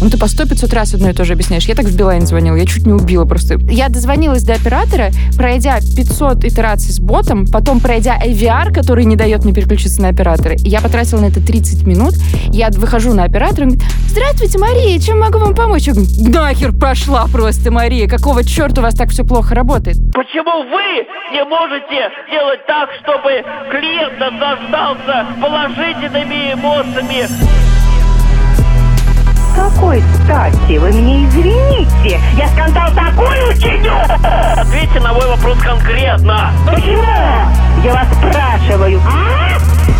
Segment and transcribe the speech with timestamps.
[0.00, 1.64] Ну, ты по сто 500 раз одно и то же объясняешь.
[1.64, 3.58] Я так в Билайн звонила, я чуть не убила просто.
[3.68, 9.44] Я дозвонилась до оператора, пройдя 500 итераций с ботом, потом пройдя AVR, который не дает
[9.44, 10.54] мне переключиться на оператора.
[10.58, 12.14] Я потратила на это 30 минут.
[12.52, 15.88] Я выхожу на оператора, он говорит, здравствуйте, Мария, чем могу вам помочь?
[15.88, 19.96] Я говорю, нахер пошла просто, Мария, какого черта у вас так все плохо работает?
[20.14, 27.67] Почему вы не можете делать так, чтобы клиент наслаждался положительными эмоциями?
[29.58, 30.78] Какой стати?
[30.78, 32.20] Вы мне извините.
[32.36, 33.92] Я скандал такой учиню!
[34.56, 36.52] Ответьте на мой вопрос конкретно.
[36.66, 37.02] Почему?
[37.84, 39.00] Я вас спрашиваю.
[39.04, 39.97] А?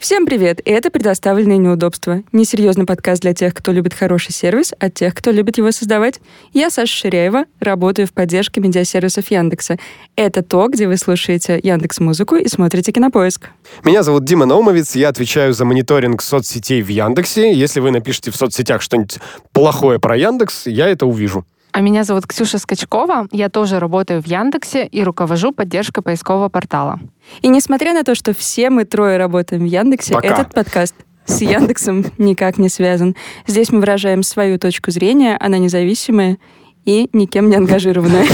[0.00, 0.60] Всем привет!
[0.66, 2.22] И это «Предоставленные неудобства».
[2.32, 6.22] Несерьезный подкаст для тех, кто любит хороший сервис, от тех, кто любит его создавать.
[6.54, 9.76] Я Саша Ширяева, работаю в поддержке медиасервисов Яндекса.
[10.16, 13.50] Это то, где вы слушаете Яндекс Музыку и смотрите Кинопоиск.
[13.84, 17.52] Меня зовут Дима Наумовец, я отвечаю за мониторинг соцсетей в Яндексе.
[17.52, 19.18] Если вы напишите в соцсетях что-нибудь
[19.52, 21.44] плохое про Яндекс, я это увижу.
[21.72, 23.28] А меня зовут Ксюша Скачкова.
[23.30, 26.98] Я тоже работаю в Яндексе и руковожу поддержкой поискового портала.
[27.42, 30.28] И несмотря на то, что все мы трое работаем в Яндексе, Пока.
[30.28, 30.94] этот подкаст
[31.26, 33.14] с Яндексом никак не связан.
[33.46, 36.38] Здесь мы выражаем свою точку зрения, она независимая
[36.84, 38.26] и никем не ангажированная.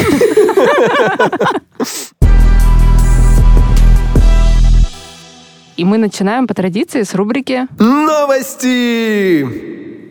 [5.77, 9.45] И мы начинаем по традиции с рубрики Новости!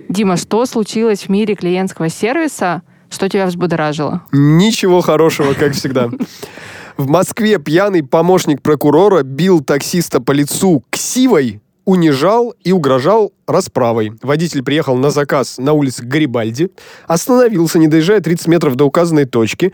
[0.09, 2.83] «Дима, что случилось в мире клиентского сервиса,
[3.16, 6.09] что тебя взбудоражило?» Ничего хорошего, как всегда.
[6.97, 14.13] В Москве пьяный помощник прокурора бил таксиста по лицу ксивой, унижал и угрожал расправой.
[14.23, 16.72] Водитель приехал на заказ на улице Гарибальди,
[17.07, 19.72] остановился, не доезжая 30 метров до указанной точки.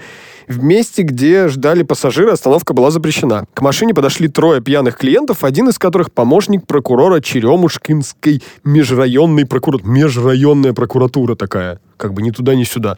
[0.48, 3.45] В месте, где ждали пассажиры, остановка была запрещена.
[3.53, 9.89] К машине подошли трое пьяных клиентов, один из которых помощник прокурора Черемушкинской межрайонной прокуратуры.
[9.89, 12.98] Межрайонная прокуратура такая, как бы ни туда, ни сюда.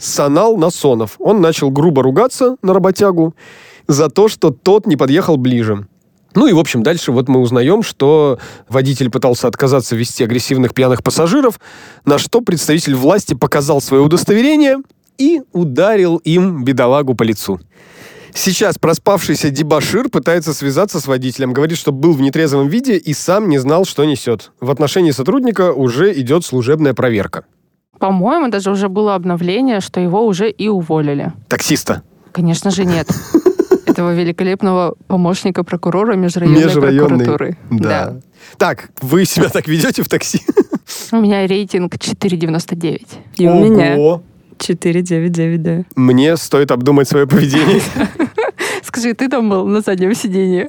[0.00, 1.16] Санал Насонов.
[1.18, 3.34] Он начал грубо ругаться на работягу
[3.86, 5.86] за то, что тот не подъехал ближе.
[6.34, 8.38] Ну и, в общем, дальше вот мы узнаем, что
[8.68, 11.60] водитель пытался отказаться вести агрессивных пьяных пассажиров,
[12.04, 14.78] на что представитель власти показал свое удостоверение
[15.18, 17.60] и ударил им бедолагу по лицу.
[18.32, 23.48] Сейчас проспавшийся дебашир пытается связаться с водителем, говорит, что был в нетрезвом виде и сам
[23.48, 24.52] не знал, что несет.
[24.60, 27.44] В отношении сотрудника уже идет служебная проверка.
[28.00, 31.32] По-моему, даже уже было обновление, что его уже и уволили.
[31.48, 32.02] Таксиста.
[32.32, 33.06] Конечно же, нет.
[33.86, 37.58] Этого великолепного помощника прокурора межрайонной, прокуратуры.
[37.70, 38.16] Да.
[38.56, 40.40] Так, вы себя так ведете в такси?
[41.12, 43.06] У меня рейтинг 4,99.
[43.36, 44.22] И у меня Ого.
[44.58, 45.84] 499, да.
[45.94, 47.82] Мне стоит обдумать свое поведение.
[48.92, 50.66] Скажи, ты там был на заднем сиденье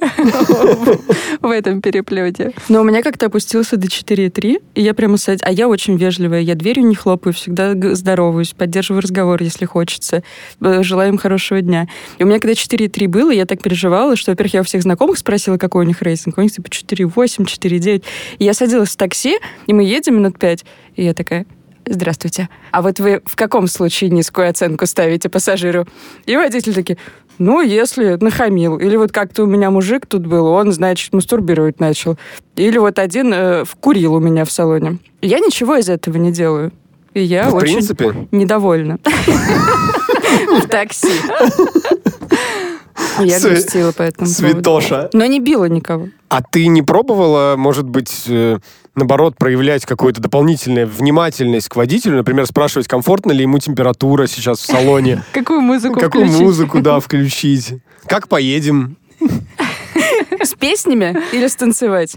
[1.40, 2.52] в этом переплете?
[2.68, 5.40] Но у меня как-то опустился до 4,3, и я прямо садь...
[5.42, 10.22] А я очень вежливая, я дверью не хлопаю, всегда здороваюсь, поддерживаю разговор, если хочется.
[10.60, 11.88] Желаю им хорошего дня.
[12.18, 15.18] И у меня когда 4,3 было, я так переживала, что, во-первых, я у всех знакомых
[15.18, 16.38] спросила, какой у них рейтинг.
[16.38, 18.04] У них типа 4,8, 4,9.
[18.38, 21.44] И я садилась в такси, и мы едем минут пять, и я такая...
[21.84, 22.48] Здравствуйте.
[22.70, 25.84] А вот вы в каком случае низкую оценку ставите пассажиру?
[26.26, 26.96] И водитель такие,
[27.38, 28.78] ну, если нахамил.
[28.78, 32.16] Или вот как-то у меня мужик тут был, он, значит, мастурбировать начал.
[32.56, 34.98] Или вот один э, вкурил у меня в салоне.
[35.20, 36.72] Я ничего из этого не делаю.
[37.14, 38.26] И я В очень принципе.
[38.32, 38.98] недовольна.
[39.04, 41.08] В такси.
[43.20, 44.52] Я Сви- грустила по этому поводу.
[44.54, 45.10] Святоша.
[45.12, 46.08] Но не била никого.
[46.28, 48.58] А ты не пробовала, может быть, э,
[48.94, 52.16] наоборот, проявлять какую-то дополнительную внимательность к водителю?
[52.16, 55.22] Например, спрашивать, комфортно ли ему температура сейчас в салоне?
[55.32, 57.74] Какую музыку Какую музыку, да, включить?
[58.06, 58.96] Как поедем?
[60.42, 62.16] С песнями или станцевать?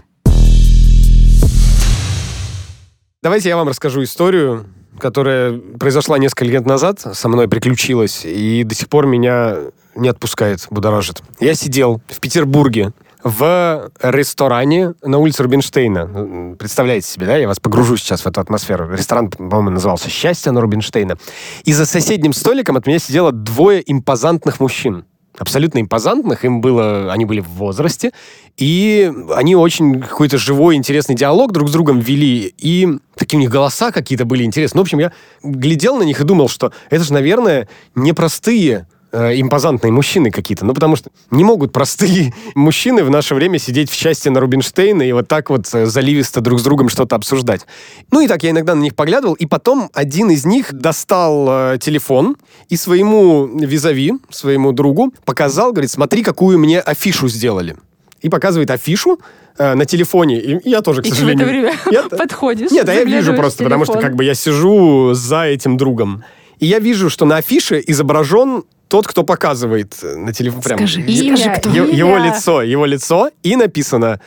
[3.22, 4.66] Давайте я вам расскажу историю,
[4.98, 9.56] которая произошла несколько лет назад, со мной приключилась, и до сих пор меня
[9.96, 11.22] не отпускает, будоражит.
[11.40, 12.92] Я сидел в Петербурге
[13.24, 16.54] в ресторане на улице Рубинштейна.
[16.58, 17.36] Представляете себе, да?
[17.36, 18.88] Я вас погружу сейчас в эту атмосферу.
[18.92, 21.18] Ресторан, по-моему, назывался «Счастье» на Рубинштейна.
[21.64, 25.06] И за соседним столиком от меня сидело двое импозантных мужчин.
[25.38, 26.44] Абсолютно импозантных.
[26.44, 27.12] Им было...
[27.12, 28.12] Они были в возрасте.
[28.58, 32.54] И они очень какой-то живой, интересный диалог друг с другом вели.
[32.56, 34.78] И такие у них голоса какие-то были интересные.
[34.78, 35.12] Ну, в общем, я
[35.42, 38.86] глядел на них и думал, что это же, наверное, непростые
[39.16, 40.64] э, импозантные мужчины какие-то.
[40.64, 45.02] Ну, потому что не могут простые мужчины в наше время сидеть в части на Рубинштейна
[45.02, 47.62] и вот так вот э, заливисто друг с другом что-то обсуждать.
[48.10, 51.78] Ну, и так я иногда на них поглядывал, и потом один из них достал э,
[51.80, 52.36] телефон
[52.68, 57.76] и своему визави, своему другу показал, говорит, смотри, какую мне афишу сделали.
[58.22, 59.18] и показывает афишу
[59.58, 60.40] э, на телефоне.
[60.40, 61.46] И я тоже, к И ты в сожалению...
[61.46, 64.08] это время Я- подходишь, Нет, а я вижу просто, в потому что телефон.
[64.10, 66.24] как бы я сижу за этим другом.
[66.58, 70.62] И я вижу, что на афише изображен тот, кто показывает э, на телефон.
[70.62, 71.70] Прям, Скажи, е- Имя, кто?
[71.70, 74.20] е- его лицо, его лицо, и написано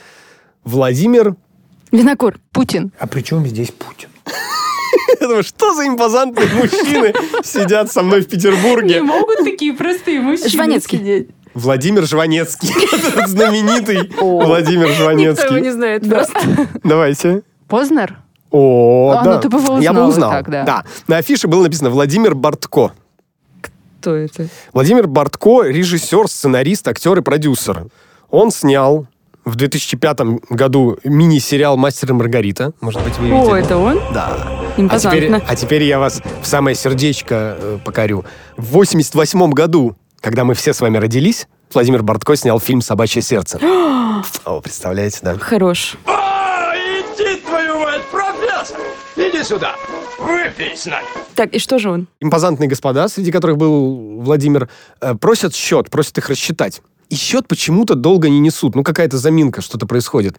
[0.63, 1.35] Владимир.
[1.91, 2.35] Винокур.
[2.51, 2.91] Путин.
[2.99, 4.09] А при чем здесь Путин?
[5.21, 7.13] Я думаю, что за импозантные мужчины
[7.43, 9.01] сидят со мной в Не Петербурге?
[9.01, 10.97] могут такие простые мужчины Жванецкий.
[10.99, 11.29] сидеть.
[11.55, 12.69] Владимир Жванецкий.
[13.27, 15.71] Знаменитый Владимир Никто его не Жванецкий.
[15.71, 16.39] знает просто.
[16.83, 17.41] Давайте.
[17.67, 18.17] Познер?
[18.51, 19.35] О, А, да.
[19.35, 20.83] ну ты бы его Я бы узнал да.
[21.07, 22.93] На афише было написано Владимир Бортко.
[23.99, 24.47] Кто это?
[24.73, 27.87] Владимир Бортко– режиссер, сценарист, актер и продюсер.
[28.29, 29.07] Он снял
[29.43, 30.19] в 2005
[30.49, 32.71] году мини-сериал «Мастер и Маргарита».
[32.81, 33.39] Может быть, вы видели?
[33.39, 33.99] О, это он?
[34.13, 34.27] Да.
[34.37, 35.41] А теперь, Импозантно.
[35.45, 38.23] а теперь я вас в самое сердечко э, покорю.
[38.55, 43.59] В 88 году, когда мы все с вами родились, Владимир Бортко снял фильм «Собачье сердце».
[44.45, 45.35] О, представляете, да?
[45.37, 45.97] Хорош.
[49.39, 49.75] Иди сюда!
[50.19, 51.05] Выпей с нами!
[51.33, 52.07] Так, и что же он?
[52.19, 54.67] импозантные господа, среди которых был Владимир,
[54.99, 56.81] э, просят счет, просят их рассчитать.
[57.07, 58.75] И счет почему-то долго не несут.
[58.75, 60.35] Ну, какая-то заминка, что-то происходит.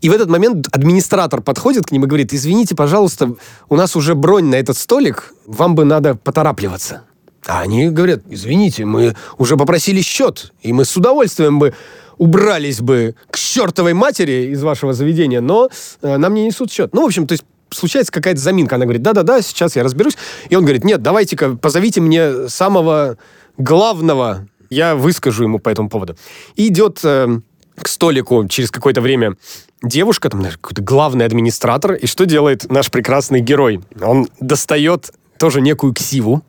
[0.00, 3.34] И в этот момент администратор подходит к ним и говорит, извините, пожалуйста,
[3.68, 7.02] у нас уже бронь на этот столик, вам бы надо поторапливаться.
[7.46, 11.74] А они говорят, извините, мы уже попросили счет, и мы с удовольствием бы
[12.16, 15.68] убрались бы к чертовой матери из вашего заведения, но
[16.00, 16.94] э, нам не несут счет.
[16.94, 18.76] Ну, в общем, то есть случается какая-то заминка.
[18.76, 20.16] Она говорит, да-да-да, сейчас я разберусь.
[20.48, 23.18] И он говорит, нет, давайте-ка позовите мне самого
[23.56, 26.16] главного, я выскажу ему по этому поводу.
[26.54, 27.40] И идет э,
[27.76, 29.36] к столику через какое-то время
[29.82, 33.80] девушка, там, наверное, какой-то главный администратор, и что делает наш прекрасный герой?
[34.00, 36.42] Он достает тоже некую ксиву,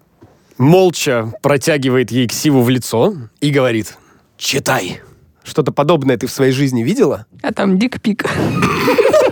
[0.57, 3.97] молча протягивает ей ксиву в лицо и говорит,
[4.37, 5.01] читай.
[5.43, 7.25] Что-то подобное ты в своей жизни видела?
[7.41, 8.25] А там дикпик.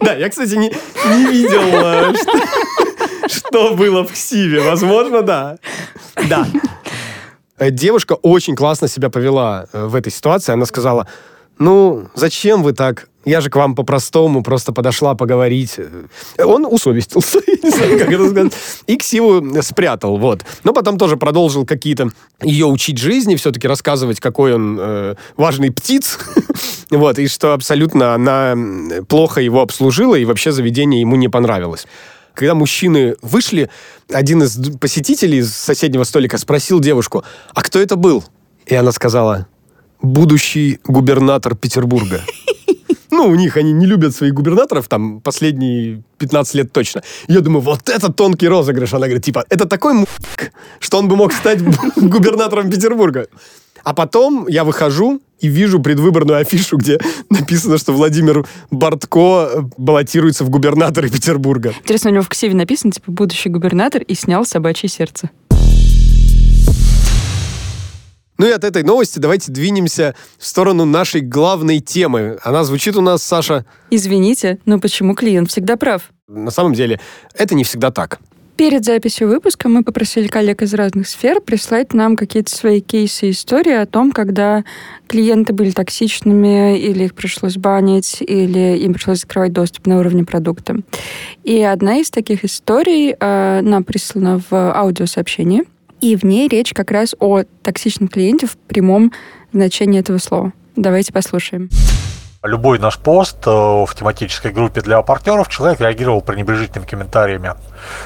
[0.00, 0.72] Да, я, кстати, не,
[1.14, 4.60] не видел, э, что, что было в ксиве.
[4.60, 5.58] Возможно, да.
[6.28, 6.46] Да.
[7.70, 10.52] Девушка очень классно себя повела э, в этой ситуации.
[10.52, 11.06] Она сказала,
[11.58, 13.09] ну, зачем вы так?
[13.24, 15.76] Я же к вам по-простому просто подошла поговорить.
[16.38, 18.52] Он усовестился, я не знаю, как это сказать,
[18.86, 20.44] и ксиву спрятал, вот.
[20.64, 22.10] Но потом тоже продолжил какие-то
[22.42, 26.18] ее учить жизни, все-таки рассказывать, какой он э, важный птиц,
[26.90, 28.56] вот, и что абсолютно она
[29.06, 31.86] плохо его обслужила, и вообще заведение ему не понравилось.
[32.32, 33.68] Когда мужчины вышли,
[34.10, 37.22] один из посетителей с соседнего столика спросил девушку,
[37.54, 38.24] а кто это был?
[38.64, 39.46] И она сказала,
[40.00, 42.22] будущий губернатор Петербурга.
[43.20, 47.02] Ну, у них они не любят своих губернаторов, там, последние 15 лет точно.
[47.28, 48.94] Я думаю, вот это тонкий розыгрыш.
[48.94, 51.62] Она говорит, типа, это такой мужик, что он бы мог стать
[51.96, 53.26] губернатором Петербурга.
[53.84, 60.48] А потом я выхожу и вижу предвыборную афишу, где написано, что Владимир Бортко баллотируется в
[60.48, 61.74] губернаторы Петербурга.
[61.80, 65.28] Интересно, у него в ксиве написано, типа, будущий губернатор и снял собачье сердце.
[68.40, 72.38] Ну и от этой новости давайте двинемся в сторону нашей главной темы.
[72.42, 76.10] Она звучит у нас, Саша, Извините, но почему клиент всегда прав?
[76.26, 76.98] на самом деле,
[77.34, 78.18] это не всегда так.
[78.56, 83.30] Перед записью выпуска мы попросили коллег из разных сфер прислать нам какие-то свои кейсы и
[83.32, 84.64] истории о том, когда
[85.06, 90.76] клиенты были токсичными, или их пришлось банить, или им пришлось закрывать доступ на уровне продукта.
[91.44, 95.64] И одна из таких историй э, нам прислана в аудиосообщении,
[96.00, 99.12] и в ней речь как раз о токсичном клиенте в прямом
[99.52, 100.52] значении этого слова.
[100.76, 101.68] Давайте послушаем.
[102.42, 107.52] Любой наш пост э, в тематической группе для партнеров человек реагировал пренебрежительными комментариями.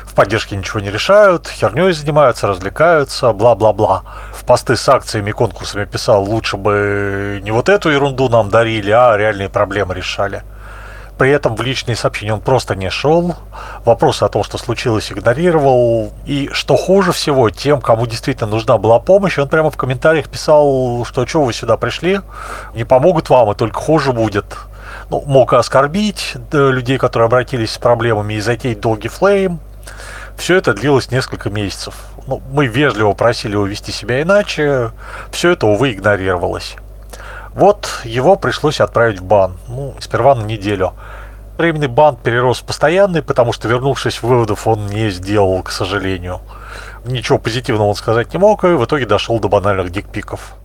[0.02, 4.02] В поддержке ничего не решают, херней занимаются, развлекаются, бла-бла-бла.
[4.32, 8.90] В посты с акциями и конкурсами писал, лучше бы не вот эту ерунду нам дарили,
[8.90, 10.42] а реальные проблемы решали.
[11.18, 13.37] При этом в личные сообщения он просто не шел,
[13.85, 16.12] вопросы о том, что случилось, игнорировал.
[16.26, 21.04] И что хуже всего, тем, кому действительно нужна была помощь, он прямо в комментариях писал,
[21.04, 22.21] что что вы сюда пришли,
[22.75, 24.44] не помогут вам, и только хуже будет.
[25.11, 29.61] Ну, мог оскорбить людей, которые обратились с проблемами, и затеять долгий флейм.
[30.37, 31.94] Все это длилось несколько месяцев.
[32.26, 34.90] Ну, мы вежливо просили его вести себя иначе,
[35.30, 36.76] все это, увы, игнорировалось.
[37.54, 39.56] Вот его пришлось отправить в бан.
[39.68, 40.92] Ну, сперва на неделю.
[41.56, 46.40] Временный бан перерос в постоянный, потому что, вернувшись, выводов он не сделал, к сожалению.
[47.04, 50.56] Ничего позитивного он сказать не мог, и в итоге дошел до банальных дикпиков.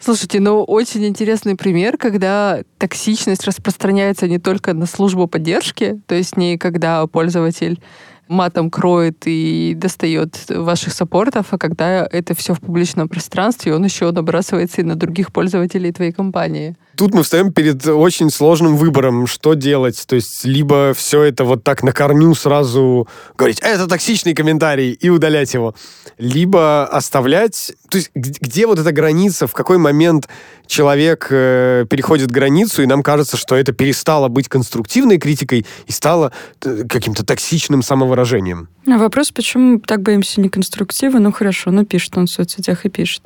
[0.00, 6.38] Слушайте, ну очень интересный пример, когда токсичность распространяется не только на службу поддержки, то есть
[6.38, 7.82] не когда пользователь
[8.30, 14.10] матом кроет и достает ваших саппортов, а когда это все в публичном пространстве, он еще
[14.10, 16.76] набрасывается и на других пользователей твоей компании.
[17.00, 20.04] Тут мы встаем перед очень сложным выбором, что делать.
[20.06, 25.08] То есть, либо все это вот так на корню сразу говорить, это токсичный комментарий, и
[25.08, 25.74] удалять его.
[26.18, 27.72] Либо оставлять...
[27.88, 30.28] То есть, где вот эта граница, в какой момент
[30.66, 36.32] человек э, переходит границу, и нам кажется, что это перестало быть конструктивной критикой и стало
[36.62, 38.68] э, каким-то токсичным самовыражением.
[38.86, 41.18] А вопрос, почему так боимся неконструктива?
[41.18, 43.22] Ну хорошо, ну пишет он в соцсетях и пишет.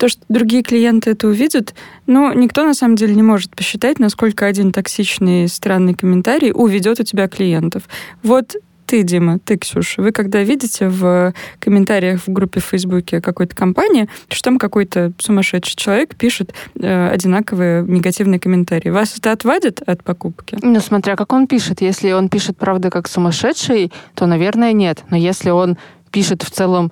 [0.00, 1.74] То, что другие клиенты это увидят,
[2.06, 7.02] но никто на самом деле не может посчитать, насколько один токсичный, странный комментарий уведет у
[7.02, 7.82] тебя клиентов.
[8.22, 13.54] Вот ты, Дима, ты, Ксюша, вы когда видите в комментариях в группе в Фейсбуке какой-то
[13.54, 20.02] компании, что там какой-то сумасшедший человек пишет э, одинаковые негативные комментарии, вас это отвадит от
[20.02, 20.56] покупки?
[20.62, 21.82] Ну, смотря как он пишет.
[21.82, 25.04] Если он пишет, правда, как сумасшедший, то, наверное, нет.
[25.10, 25.76] Но если он
[26.10, 26.90] пишет в целом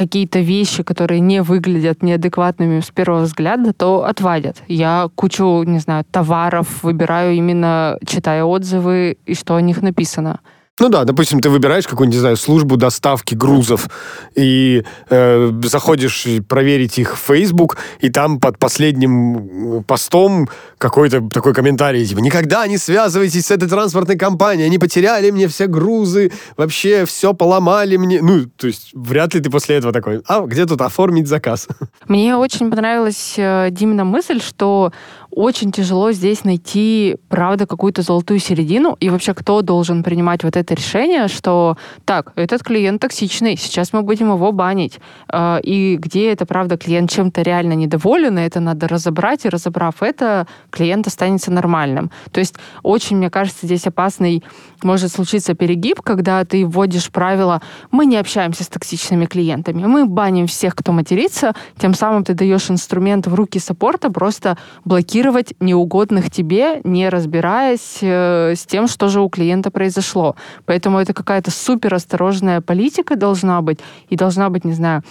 [0.00, 4.62] какие-то вещи, которые не выглядят неадекватными с первого взгляда, то отвадят.
[4.66, 10.40] Я кучу, не знаю, товаров выбираю именно читая отзывы и что о них написано.
[10.80, 13.88] Ну да, допустим, ты выбираешь какую-нибудь, не знаю, службу доставки грузов
[14.34, 22.06] и э, заходишь проверить их в Facebook, и там под последним постом какой-то такой комментарий,
[22.06, 27.34] типа, никогда не связывайтесь с этой транспортной компанией, они потеряли мне все грузы, вообще все
[27.34, 28.22] поломали мне.
[28.22, 31.68] Ну, то есть вряд ли ты после этого такой, а где тут оформить заказ?
[32.08, 34.92] Мне очень понравилась э, Димина мысль, что
[35.30, 40.74] очень тяжело здесь найти, правда, какую-то золотую середину, и вообще кто должен принимать вот это
[40.74, 46.46] решение, что так, этот клиент токсичный, сейчас мы будем его банить, а, и где это,
[46.46, 52.10] правда, клиент чем-то реально недоволен, и это надо разобрать, и разобрав это, клиент останется нормальным.
[52.32, 54.42] То есть очень, мне кажется, здесь опасный
[54.82, 60.46] может случиться перегиб, когда ты вводишь правила «мы не общаемся с токсичными клиентами, мы баним
[60.46, 65.19] всех, кто матерится», тем самым ты даешь инструмент в руки саппорта просто блокировать
[65.60, 70.36] неугодных тебе, не разбираясь э, с тем, что же у клиента произошло.
[70.66, 75.02] Поэтому это какая-то супер осторожная политика должна быть, и должна быть, не знаю,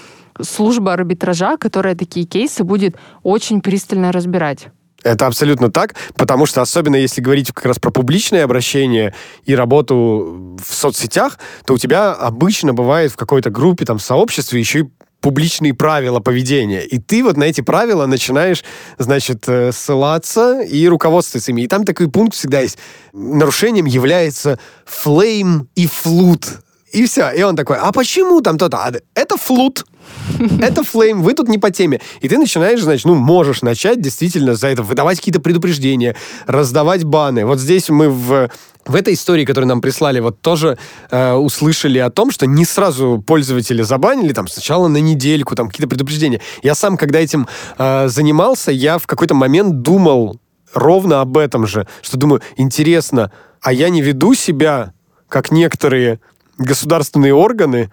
[0.41, 4.67] служба арбитража, которая такие кейсы будет очень пристально разбирать.
[5.03, 9.13] Это абсолютно так, потому что особенно если говорить как раз про публичное обращение
[9.45, 14.79] и работу в соцсетях, то у тебя обычно бывает в какой-то группе, там, сообществе еще
[14.79, 14.89] и
[15.21, 16.83] публичные правила поведения.
[16.83, 18.63] И ты вот на эти правила начинаешь,
[18.97, 21.63] значит, э, ссылаться и руководствоваться ими.
[21.63, 22.77] И там такой пункт всегда есть.
[23.13, 26.45] Нарушением является флейм и флут.
[26.91, 27.29] И все.
[27.31, 28.77] И он такой, а почему там то-то?
[28.77, 29.85] А, это флут.
[30.61, 32.01] Это флейм, вы тут не по теме.
[32.21, 36.15] И ты начинаешь, значит, ну, можешь начать действительно за это выдавать какие-то предупреждения,
[36.47, 37.45] раздавать баны.
[37.45, 38.49] Вот здесь мы в
[38.86, 40.77] в этой истории, которую нам прислали, вот тоже
[41.12, 45.89] э, услышали о том, что не сразу пользователи забанили, там сначала на недельку, там какие-то
[45.89, 46.41] предупреждения.
[46.63, 50.39] Я сам, когда этим э, занимался, я в какой-то момент думал
[50.74, 53.31] ровно об этом же, что думаю, интересно,
[53.62, 54.93] а я не веду себя,
[55.27, 56.19] как некоторые
[56.57, 57.91] государственные органы,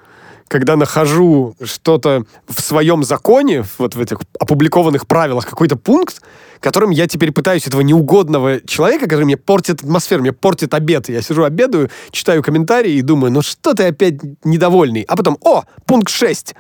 [0.49, 6.23] когда нахожу что-то в своем законе, вот в этих опубликованных правилах, какой-то пункт,
[6.61, 11.09] которым я теперь пытаюсь этого неугодного человека, который мне портит атмосферу, мне портит обед.
[11.09, 15.03] Я сижу, обедаю, читаю комментарии и думаю, ну что ты опять недовольный?
[15.03, 16.55] А потом, о, пункт 6.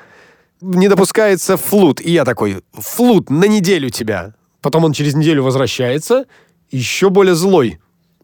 [0.60, 2.00] Не допускается флут.
[2.00, 4.34] И я такой, флут, на неделю тебя.
[4.60, 6.24] Потом он через неделю возвращается,
[6.70, 7.78] еще более злой.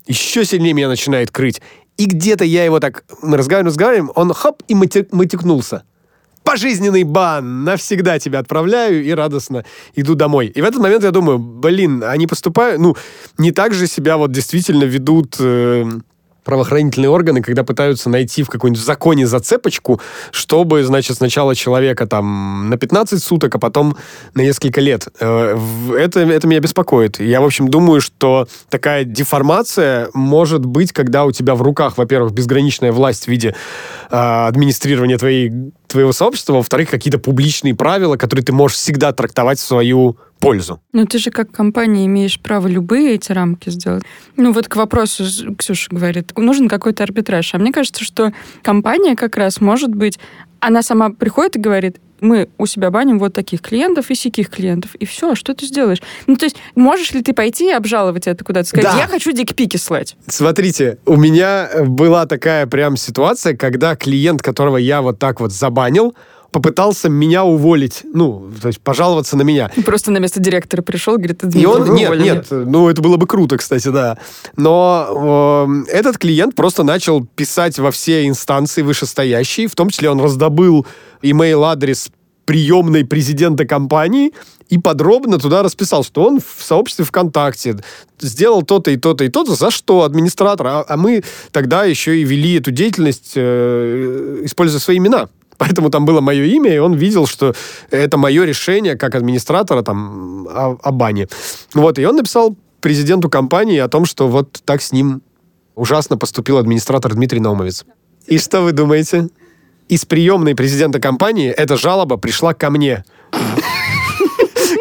[0.07, 1.62] Еще сильнее меня начинает крыть.
[1.96, 5.84] И где-то я его так, мы разговариваем, разговариваем, он хоп, и матекнулся.
[6.42, 10.49] Пожизненный бан, навсегда тебя отправляю и радостно иду домой.
[10.49, 12.96] И в этот момент я думаю, блин, они поступают, ну,
[13.38, 15.84] не так же себя вот действительно ведут э,
[16.44, 22.76] правоохранительные органы, когда пытаются найти в какой-нибудь законе зацепочку, чтобы, значит, сначала человека там на
[22.76, 23.96] 15 суток, а потом
[24.34, 25.08] на несколько лет.
[25.20, 25.56] Э,
[25.96, 27.20] это, это меня беспокоит.
[27.20, 32.32] Я, в общем, думаю, что такая деформация может быть, когда у тебя в руках, во-первых,
[32.32, 33.54] безграничная власть в виде
[34.11, 39.62] э, администрирования твоей, твоего сообщества, во-вторых, какие-то публичные правила, которые ты можешь всегда трактовать в
[39.62, 40.80] свою пользу.
[40.92, 44.02] Ну, ты же как компания имеешь право любые эти рамки сделать.
[44.37, 45.25] Ну, вот к вопросу,
[45.56, 47.54] Ксюша говорит, нужен какой-то арбитраж.
[47.54, 48.32] А мне кажется, что
[48.62, 50.18] компания как раз может быть,
[50.58, 54.95] она сама приходит и говорит, мы у себя баним вот таких клиентов и сяких клиентов.
[54.95, 55.99] И все, что ты сделаешь?
[56.26, 58.69] Ну, то есть, можешь ли ты пойти и обжаловать это куда-то?
[58.69, 58.99] Сказать, да.
[58.99, 60.17] я хочу дикпики слать.
[60.26, 66.14] Смотрите, у меня была такая прям ситуация, когда клиент, которого я вот так вот забанил,
[66.52, 68.02] попытался меня уволить.
[68.04, 69.71] Ну, то есть пожаловаться на меня.
[69.85, 73.56] Просто на место директора пришел, говорит, И он, нет, нет, ну это было бы круто,
[73.56, 74.18] кстати, да.
[74.56, 80.21] Но э, этот клиент просто начал писать во все инстанции вышестоящие, в том числе он
[80.21, 80.87] раздобыл
[81.23, 82.11] имейл-адрес
[82.44, 84.32] приемной президента компании
[84.68, 87.76] и подробно туда расписал, что он в сообществе ВКонтакте
[88.21, 92.25] сделал то-то и то-то и то-то, за что администратор, а, а мы тогда еще и
[92.25, 95.28] вели эту деятельность, э, используя свои имена.
[95.62, 97.54] Поэтому там было мое имя, и он видел, что
[97.92, 101.28] это мое решение как администратора там о, о бане.
[101.73, 105.23] Вот, и он написал президенту компании о том, что вот так с ним
[105.76, 107.85] ужасно поступил администратор Дмитрий Наумовец.
[108.26, 109.28] И что вы думаете?
[109.88, 113.04] Из приемной президента компании эта жалоба пришла ко мне.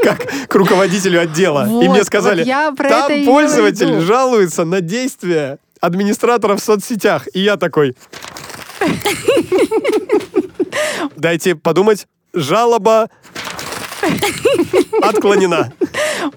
[0.03, 1.83] Как к руководителю отдела.
[1.83, 4.07] И мне сказали, вот там пользователь имела в виду».
[4.07, 7.27] жалуется на действия администратора в соцсетях.
[7.33, 7.95] И я такой...
[11.15, 12.07] Дайте подумать.
[12.33, 13.09] Жалоба
[15.01, 15.71] отклонена.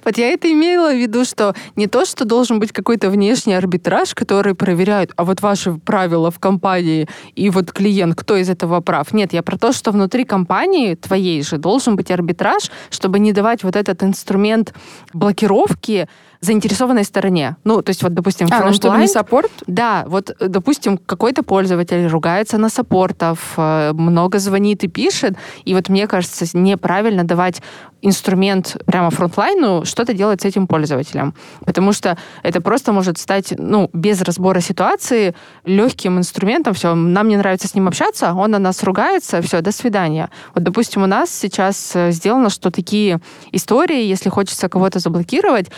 [0.04, 4.14] Вот я это имела в виду, что не то, что должен быть какой-то внешний арбитраж,
[4.14, 9.12] который проверяет, а вот ваши правила в компании и вот клиент, кто из этого прав.
[9.12, 13.62] Нет, я про то, что внутри компании твоей же должен быть арбитраж, чтобы не давать
[13.62, 14.74] вот этот инструмент
[15.12, 16.08] блокировки
[16.44, 17.56] заинтересованной стороне.
[17.64, 19.50] Ну, то есть вот, допустим, А, ну, чтобы не саппорт?
[19.66, 25.74] да, вот, э, допустим, какой-то пользователь ругается на саппортов, э, много звонит и пишет, и
[25.74, 27.62] вот мне кажется, неправильно давать
[28.04, 31.34] инструмент прямо фронтлайну что-то делать с этим пользователем.
[31.64, 35.34] Потому что это просто может стать, ну, без разбора ситуации,
[35.64, 36.74] легким инструментом.
[36.74, 40.28] Все, нам не нравится с ним общаться, он на нас ругается, все, до свидания.
[40.54, 43.20] Вот, допустим, у нас сейчас э, сделано, что такие
[43.52, 45.70] истории, если хочется кого-то заблокировать,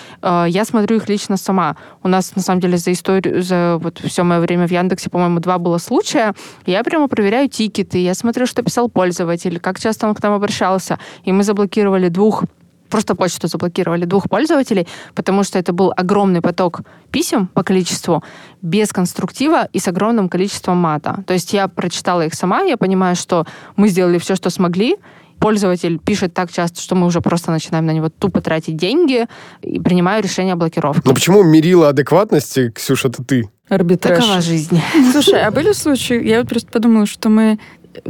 [0.56, 1.76] я смотрю их лично сама.
[2.02, 5.40] У нас, на самом деле, за историю, за вот все мое время в Яндексе, по-моему,
[5.40, 6.34] два было случая.
[6.64, 10.98] Я прямо проверяю тикеты, я смотрю, что писал пользователь, как часто он к нам обращался.
[11.24, 12.44] И мы заблокировали двух
[12.88, 18.22] просто почту заблокировали двух пользователей, потому что это был огромный поток писем по количеству,
[18.62, 21.24] без конструктива и с огромным количеством мата.
[21.26, 23.44] То есть я прочитала их сама, я понимаю, что
[23.76, 24.96] мы сделали все, что смогли,
[25.38, 29.26] пользователь пишет так часто, что мы уже просто начинаем на него тупо тратить деньги
[29.62, 31.02] и принимаю решение о блокировке.
[31.04, 33.48] Но почему мерила адекватности, Ксюша, это ты?
[33.68, 34.18] Арбитраж.
[34.18, 34.80] Такова жизнь.
[35.12, 37.58] Слушай, а были случаи, я вот просто подумала, что мы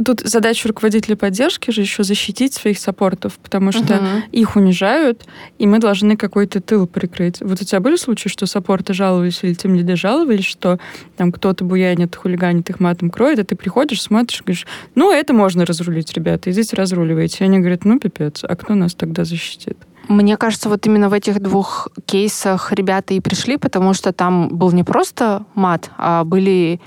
[0.03, 4.23] Тут задача руководителя поддержки же еще защитить своих саппортов, потому что Мгм.
[4.31, 5.25] их унижают,
[5.57, 7.41] и мы должны какой-то тыл прикрыть.
[7.41, 10.79] Вот у тебя были случаи, что саппорты жаловались или тем лиды жаловались, что
[11.15, 15.65] там кто-то буянит, хулиганит, их матом кроет, а ты приходишь, смотришь, говоришь, ну, это можно
[15.65, 17.43] разрулить, ребята, идите разруливайте.
[17.43, 19.77] И они говорят, ну, пипец, а кто нас тогда защитит?
[20.07, 24.71] Мне кажется, вот именно в этих двух кейсах ребята и пришли, потому что там был
[24.71, 26.79] не просто мат, а были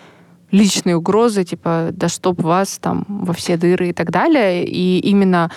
[0.51, 4.65] личные угрозы, типа, да чтоб вас там во все дыры и так далее.
[4.65, 5.51] И именно,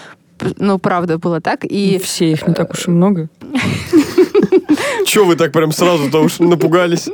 [0.57, 1.65] ну, правда, было так.
[1.65, 3.29] И И все их не так уж и много.
[5.05, 7.09] Че вы так прям сразу-то уж напугались?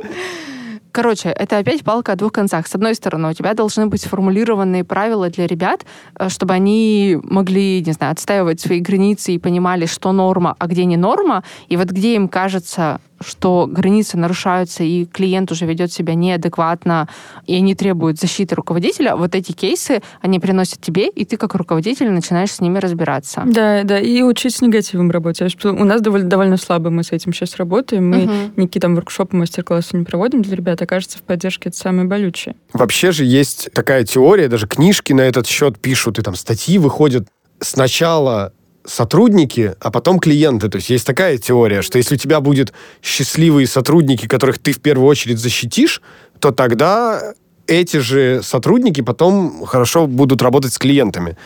[0.92, 2.66] Короче, это опять палка о двух концах.
[2.66, 5.86] С одной стороны, у тебя должны быть сформулированные правила для ребят,
[6.18, 10.84] э, чтобы они могли, не знаю, отстаивать свои границы и понимали, что норма, а где
[10.84, 11.44] не норма.
[11.68, 17.08] И вот где им кажется, что границы нарушаются, и клиент уже ведет себя неадекватно,
[17.46, 22.10] и они требуют защиты руководителя, вот эти кейсы, они приносят тебе, и ты как руководитель
[22.10, 23.42] начинаешь с ними разбираться.
[23.46, 25.64] Да, да, и учить с негативом работать.
[25.64, 28.08] У нас довольно, довольно слабо мы с этим сейчас работаем.
[28.08, 28.52] Мы Мгм.
[28.56, 30.80] никакие там воркшопы, мастер-классы не проводим для ребят.
[30.82, 32.54] Окажется, в поддержке это самое болючее.
[32.72, 37.28] Вообще же есть такая теория, даже книжки на этот счет пишут, и там статьи выходят.
[37.60, 38.52] Сначала
[38.90, 40.68] сотрудники, а потом клиенты.
[40.68, 42.72] То есть есть такая теория, что если у тебя будут
[43.02, 46.02] счастливые сотрудники, которых ты в первую очередь защитишь,
[46.40, 47.34] то тогда
[47.66, 51.36] эти же сотрудники потом хорошо будут работать с клиентами.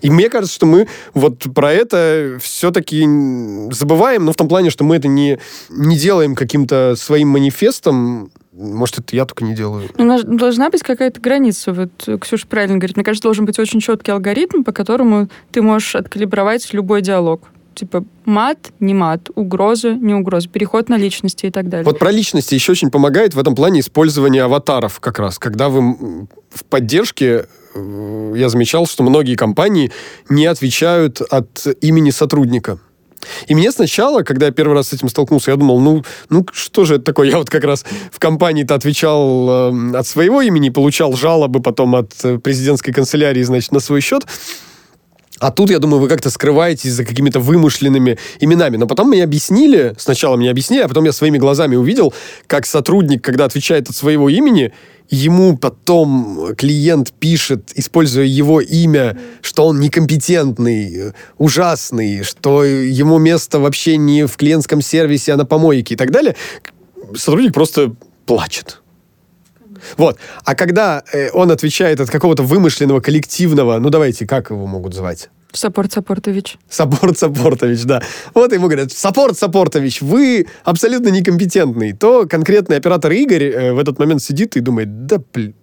[0.00, 3.04] И мне кажется, что мы вот про это все-таки
[3.72, 5.38] забываем, но в том плане, что мы это не,
[5.70, 8.30] не делаем каким-то своим манифестом.
[8.52, 9.88] Может, это я только не делаю.
[9.96, 11.72] Ну, у нас должна быть какая-то граница.
[11.72, 12.96] Вот Ксюша правильно говорит.
[12.96, 17.48] Мне кажется, должен быть очень четкий алгоритм, по которому ты можешь откалибровать любой диалог.
[17.74, 21.86] Типа мат, не мат, угроза, не угроза, переход на личности и так далее.
[21.86, 25.38] Вот про личности еще очень помогает в этом плане использование аватаров как раз.
[25.38, 29.90] Когда вы в поддержке, э, я замечал, что многие компании
[30.28, 32.78] не отвечают от имени сотрудника.
[33.46, 36.84] И мне сначала, когда я первый раз с этим столкнулся, я думал, ну, ну что
[36.84, 37.28] же это такое?
[37.28, 42.12] Я вот как раз в компании-то отвечал э, от своего имени, получал жалобы потом от
[42.24, 44.26] э, президентской канцелярии, значит, на свой счет.
[45.42, 48.76] А тут, я думаю, вы как-то скрываетесь за какими-то вымышленными именами.
[48.76, 52.14] Но потом мне объяснили, сначала мне объяснили, а потом я своими глазами увидел,
[52.46, 54.72] как сотрудник, когда отвечает от своего имени,
[55.10, 63.96] ему потом клиент пишет, используя его имя, что он некомпетентный, ужасный, что ему место вообще
[63.96, 66.36] не в клиентском сервисе, а на помойке и так далее,
[67.14, 67.94] сотрудник просто
[68.26, 68.82] плачет.
[69.96, 70.18] Вот.
[70.44, 75.28] А когда э, он отвечает от какого-то вымышленного коллективного, ну давайте, как его могут звать?
[75.52, 76.58] Саппорт Саппортович.
[76.68, 78.02] Саппорт Саппортович, да.
[78.34, 81.92] Вот ему говорят, Саппорт Саппортович, вы абсолютно некомпетентный.
[81.92, 85.54] То конкретный оператор Игорь э, в этот момент сидит и думает, да, блин,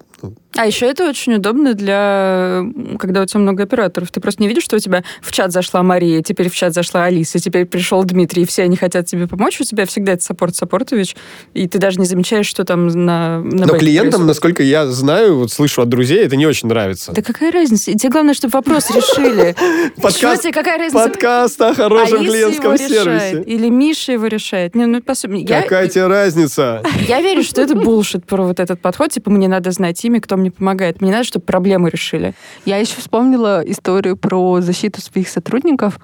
[0.55, 2.63] А еще это очень удобно для,
[2.97, 4.11] когда у тебя много операторов.
[4.11, 7.05] Ты просто не видишь, что у тебя в чат зашла Мария, теперь в чат зашла
[7.05, 9.61] Алиса, теперь пришел Дмитрий, и все они хотят тебе помочь.
[9.61, 11.15] У тебя всегда это саппорт Саппортович,
[11.53, 15.51] и ты даже не замечаешь, что там на, на Но клиентам, насколько я знаю, вот
[15.51, 17.11] слышу от друзей, это не очень нравится.
[17.11, 17.91] Да какая разница?
[17.91, 19.55] И тебе главное, чтобы вопрос решили.
[20.19, 21.07] Чё тебе, какая разница?
[21.07, 23.43] подкаст о хорошем Алиса клиентском сервисе.
[23.43, 24.75] или Миша его решает.
[24.75, 26.83] Не, ну, по сути, я, Какая тебе разница?
[27.07, 29.11] я верю, что это булшит про вот этот подход.
[29.11, 31.01] Типа, мне надо знать имя, кто мне помогает.
[31.01, 32.33] Мне надо, чтобы проблемы решили.
[32.65, 35.99] Я еще вспомнила историю про защиту своих сотрудников.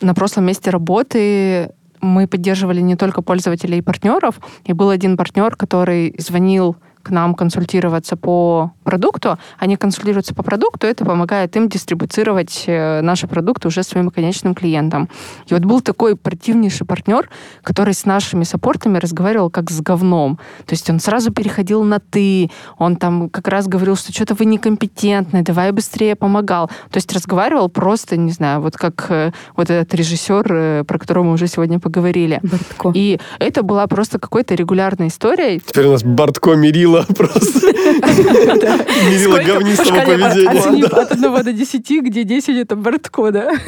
[0.00, 5.56] На прошлом месте работы мы поддерживали не только пользователей и партнеров, и был один партнер,
[5.56, 9.38] который звонил к нам консультироваться по продукту.
[9.58, 15.08] Они консультируются по продукту, это помогает им дистрибуцировать э, наши продукты уже своим конечным клиентам.
[15.46, 17.28] И вот был такой противнейший партнер,
[17.62, 20.38] который с нашими саппортами разговаривал как с говном.
[20.66, 24.44] То есть он сразу переходил на «ты», он там как раз говорил, что что-то вы
[24.44, 26.68] некомпетентны, давай быстрее помогал.
[26.90, 31.24] То есть разговаривал просто, не знаю, вот как э, вот этот режиссер, э, про которого
[31.24, 32.40] мы уже сегодня поговорили.
[32.42, 32.92] Бортко.
[32.94, 35.60] И это была просто какой-то регулярной историей.
[35.64, 36.54] Теперь у нас Бортко
[36.90, 37.66] Мерила просто.
[39.10, 40.86] Мерила говнистого поведения.
[40.86, 43.52] От 1 до 10, где 10 это Бортко, да?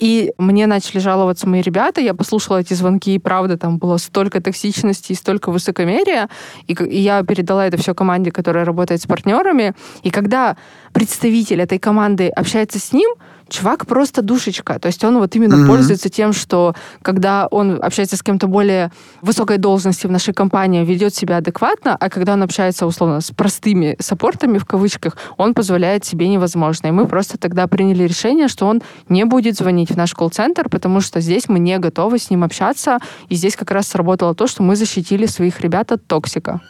[0.00, 4.40] И мне начали жаловаться мои ребята, я послушала эти звонки, и правда, там было столько
[4.40, 6.28] токсичности и столько высокомерия,
[6.68, 9.74] и, и я передала это все команде, которая работает с партнерами,
[10.04, 10.56] и когда
[10.92, 13.10] представитель этой команды общается с ним,
[13.48, 15.68] чувак просто душечка, то есть он вот именно Мгм.
[15.68, 21.14] пользуется тем, что когда он общается с кем-то более высокой должности в нашей компании, ведет
[21.14, 26.28] себя адекватно, а когда он общается, условно, с простыми саппортами, в кавычках, он позволяет себе
[26.28, 26.90] невозможное.
[26.90, 31.00] И мы просто тогда приняли решение, что он не будет звонить в наш колл-центр, потому
[31.00, 32.98] что здесь мы не готовы с ним общаться,
[33.30, 36.60] и здесь как раз сработало то, что мы защитили своих ребят от токсика.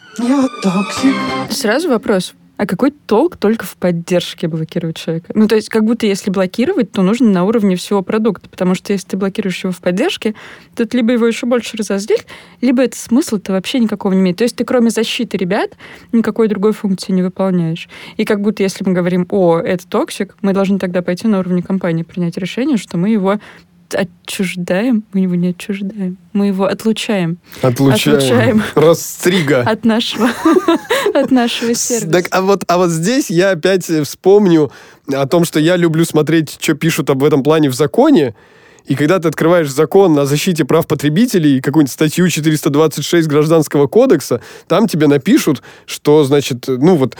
[1.49, 2.33] Сразу вопрос.
[2.59, 5.31] А какой толк только в поддержке блокировать человека?
[5.33, 8.91] Ну, то есть, как будто если блокировать, то нужно на уровне всего продукта, потому что
[8.91, 10.35] если ты блокируешь его в поддержке,
[10.75, 12.27] то это либо его еще больше разозлит,
[12.59, 14.35] либо это смысла-то вообще никакого не имеет.
[14.35, 15.77] То есть ты кроме защиты ребят
[16.11, 17.87] никакой другой функции не выполняешь.
[18.17, 21.63] И как будто если мы говорим, о, это токсик, мы должны тогда пойти на уровне
[21.63, 23.39] компании, принять решение, что мы его
[23.95, 28.17] отчуждаем, мы его не отчуждаем, мы его отлучаем Отлучаем.
[28.17, 28.63] Отлучаем.
[28.75, 29.61] Расстрига.
[29.65, 30.29] от нашего,
[31.13, 32.09] от нашего сервиса.
[32.09, 34.71] Так, а вот, а вот здесь я опять э, вспомню
[35.11, 38.35] о том, что я люблю смотреть, что пишут об этом плане в законе.
[38.85, 44.87] И когда ты открываешь закон о защите прав потребителей, какую-нибудь статью 426 Гражданского кодекса, там
[44.87, 47.15] тебе напишут, что, значит, ну вот,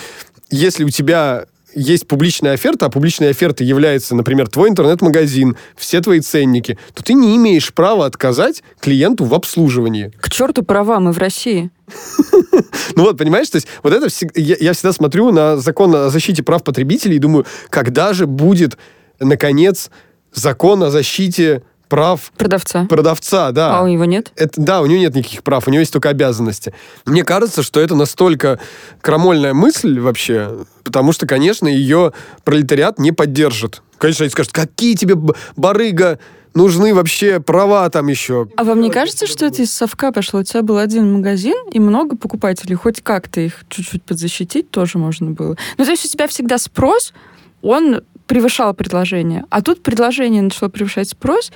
[0.50, 6.20] если у тебя есть публичная оферта, а публичной офертой является, например, твой интернет-магазин, все твои
[6.20, 10.12] ценники, то ты не имеешь права отказать клиенту в обслуживании.
[10.20, 11.70] К черту права, мы в России.
[12.96, 16.64] Ну вот, понимаешь, то есть вот это я всегда смотрю на закон о защите прав
[16.64, 18.78] потребителей и думаю, когда же будет,
[19.20, 19.90] наконец,
[20.34, 22.86] закон о защите прав Продавца.
[22.86, 23.80] продавца, да.
[23.80, 24.32] А у него нет?
[24.36, 26.74] Это, да, у него нет никаких прав, у него есть только обязанности.
[27.06, 28.60] Мне кажется, что это настолько
[29.02, 33.82] крамольная мысль вообще, потому что, конечно, ее пролетариат не поддержит.
[33.98, 35.16] Конечно, они скажут, какие тебе,
[35.58, 36.20] барыга,
[36.54, 38.48] нужны вообще права там еще.
[38.56, 40.40] А вам не кажется, что это из совка пошло?
[40.40, 42.76] У тебя был один магазин и много покупателей.
[42.76, 45.58] Хоть как-то их чуть-чуть подзащитить тоже можно было.
[45.78, 47.14] Ну, то есть у тебя всегда спрос,
[47.62, 49.44] он превышал предложение.
[49.50, 51.52] А тут предложение начало превышать спрос,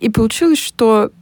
[0.00, 1.12] и получилось, что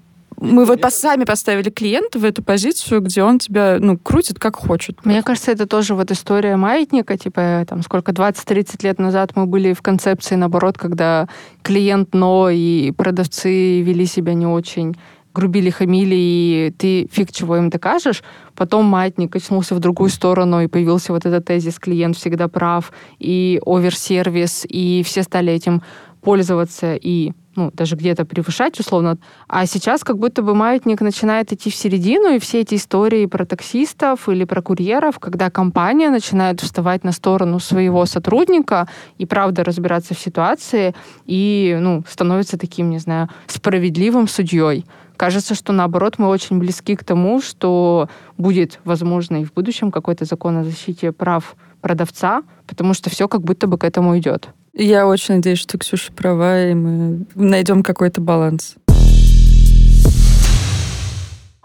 [0.41, 4.57] мы вот по- сами поставили клиента в эту позицию, где он тебя, ну, крутит как
[4.57, 5.05] хочет.
[5.05, 9.75] Мне кажется, это тоже вот история маятника, типа, там, сколько, 20-30 лет назад мы были
[9.75, 11.29] в концепции, наоборот, когда
[11.63, 14.97] клиент но и продавцы вели себя не очень,
[15.35, 18.23] грубили, хамили, и ты фиг чего им докажешь.
[18.55, 23.61] Потом маятник качнулся в другую сторону, и появился вот этот тезис «клиент всегда прав», и
[23.67, 25.83] оверсервис, и все стали этим
[26.23, 29.17] пользоваться и ну, даже где-то превышать, условно.
[29.49, 33.45] А сейчас как будто бы маятник начинает идти в середину, и все эти истории про
[33.45, 40.15] таксистов или про курьеров, когда компания начинает вставать на сторону своего сотрудника и правда разбираться
[40.15, 40.95] в ситуации,
[41.27, 44.85] и ну, становится таким, не знаю, справедливым судьей,
[45.17, 50.25] Кажется, что наоборот мы очень близки к тому, что будет, возможно, и в будущем какой-то
[50.25, 54.49] закон о защите прав продавца, потому что все как будто бы к этому идет.
[54.77, 58.75] Я очень надеюсь, что Ксюша права, и мы найдем какой-то баланс.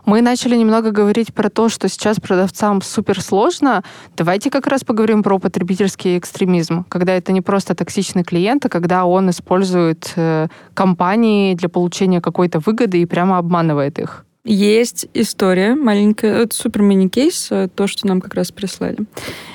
[0.09, 3.83] Мы начали немного говорить про то, что сейчас продавцам супер сложно.
[4.17, 9.05] Давайте как раз поговорим про потребительский экстремизм, когда это не просто токсичный клиент, а когда
[9.05, 14.25] он использует э, компании для получения какой-то выгоды и прямо обманывает их.
[14.51, 18.97] Есть история маленькая, это супер мини-кейс, э, то, что нам как раз прислали.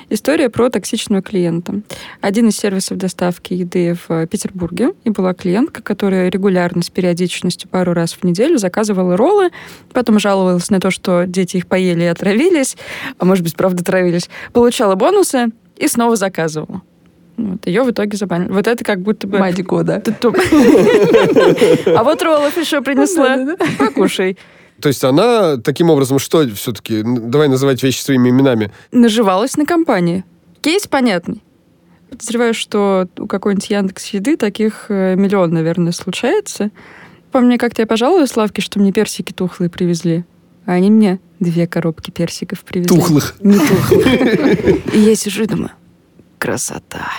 [0.08, 1.80] История про токсичного клиента.
[2.20, 7.68] Один из сервисов доставки еды в э, Петербурге, и была клиентка, которая регулярно, с периодичностью
[7.68, 9.50] пару раз в неделю заказывала роллы,
[9.92, 12.76] потом жаловалась на то, что дети их поели и отравились,
[13.18, 16.82] а может быть, правда, травились, получала бонусы и снова заказывала.
[17.36, 18.52] Вот, ее в итоге забанили.
[18.52, 19.38] Вот это как будто бы...
[19.38, 20.00] Мать года.
[21.96, 23.56] А вот роллов еще принесла.
[23.76, 24.38] Покушай.
[24.80, 30.24] То есть она таким образом что все-таки, давай называть вещи своими именами, Наживалась на компании.
[30.60, 31.42] Кейс понятный.
[32.10, 36.70] Подозреваю, что у какой-нибудь Яндекс Еды таких э, миллион, наверное, случается.
[37.32, 40.24] Помню, как-то я пожаловалась Славке, что мне персики тухлые привезли.
[40.66, 42.96] А они мне две коробки персиков привезли.
[42.96, 43.34] тухлых.
[43.40, 44.94] Не тухлых.
[44.94, 45.72] И я сижу и думаю,
[46.38, 47.10] красота.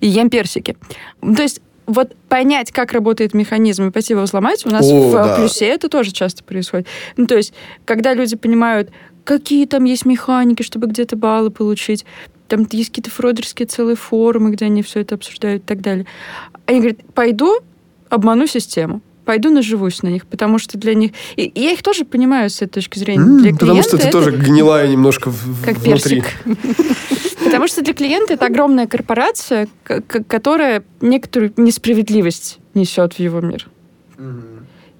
[0.00, 0.76] И ем персики.
[1.20, 5.12] То есть вот понять, как работает механизм и пойти его взломать, у нас О, в
[5.12, 5.36] да.
[5.36, 6.86] плюсе это тоже часто происходит.
[7.16, 7.52] Ну, то есть,
[7.84, 8.90] когда люди понимают,
[9.24, 12.04] какие там есть механики, чтобы где-то баллы получить,
[12.48, 16.06] там есть какие-то фродерские целые форумы, где они все это обсуждают и так далее.
[16.66, 17.58] Они говорят, пойду,
[18.08, 19.00] обману систему.
[19.24, 21.12] Пойду наживусь на них, потому что для них...
[21.36, 23.22] И, и я их тоже понимаю с этой точки зрения.
[23.22, 26.22] М, для потому что ты клиента тоже это гнилая немножко в- как внутри.
[26.22, 26.26] персик.
[27.52, 33.68] Потому что для клиента это огромная корпорация, которая некоторую несправедливость несет в его мир.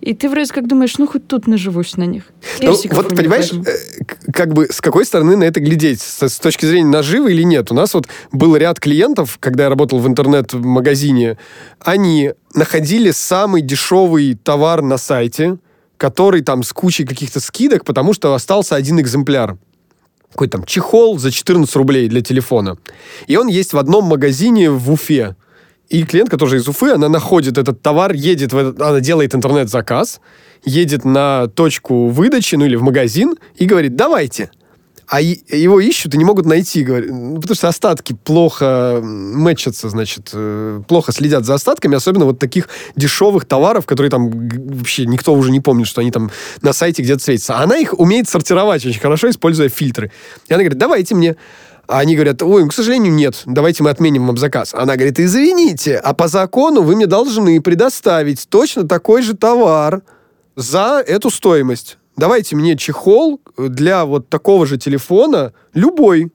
[0.02, 2.24] И ты вроде как думаешь, ну хоть тут наживусь на них.
[2.60, 3.64] Ну, вот понимаешь, возьму.
[3.64, 6.00] э, как бы с какой стороны на это глядеть?
[6.00, 7.70] С, с точки зрения наживы или нет?
[7.70, 11.38] У нас вот был ряд клиентов, когда я работал в интернет-магазине,
[11.78, 15.58] они находили самый дешевый товар на сайте,
[15.98, 19.56] который там с кучей каких-то скидок, потому что остался один экземпляр.
[20.32, 22.76] Какой-то там чехол за 14 рублей для телефона.
[23.26, 25.36] И он есть в одном магазине в Уфе.
[25.88, 30.20] И клиентка тоже из Уфы, она находит этот товар, едет, в этот- она делает интернет-заказ,
[30.64, 34.50] едет на точку выдачи, ну или в магазин, и говорит, давайте.
[35.12, 40.30] А его ищут и не могут найти, говорят, ну, потому что остатки плохо мэчатся, значит,
[40.32, 45.50] э, плохо следят за остатками, особенно вот таких дешевых товаров, которые там вообще никто уже
[45.50, 46.30] не помнит, что они там
[46.62, 47.56] на сайте где-то светятся.
[47.56, 50.10] А она их умеет сортировать очень хорошо, используя фильтры.
[50.48, 51.36] И она говорит, давайте мне.
[51.88, 54.72] А они говорят, ой, к сожалению, нет, давайте мы отменим вам заказ.
[54.72, 60.00] Она говорит, извините, а по закону вы мне должны предоставить точно такой же товар
[60.56, 61.98] за эту стоимость.
[62.16, 66.32] Давайте мне чехол для вот такого же телефона, любой.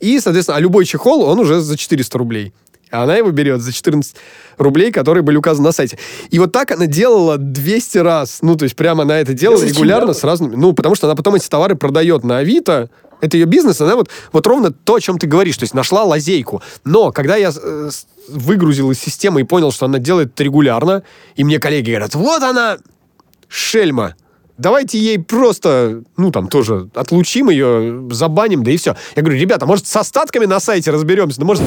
[0.00, 2.52] И, соответственно, а любой чехол, он уже за 400 рублей.
[2.90, 4.14] А она его берет за 14
[4.58, 5.98] рублей, которые были указаны на сайте.
[6.30, 8.38] И вот так она делала 200 раз.
[8.42, 10.54] Ну, то есть прямо она это делала Зачем регулярно с разными...
[10.54, 12.90] Ну, потому что она потом эти товары продает на Авито.
[13.20, 16.04] Это ее бизнес, она вот, вот ровно то, о чем ты говоришь, то есть нашла
[16.04, 16.62] лазейку.
[16.84, 17.90] Но когда я э,
[18.28, 21.02] выгрузил из системы и понял, что она делает это регулярно,
[21.34, 22.76] и мне коллеги говорят, вот она,
[23.48, 24.14] шельма,
[24.58, 28.96] давайте ей просто, ну, там, тоже отлучим ее, забаним, да и все.
[29.16, 31.40] Я говорю, ребята, может, с остатками на сайте разберемся?
[31.40, 31.62] Ну, может,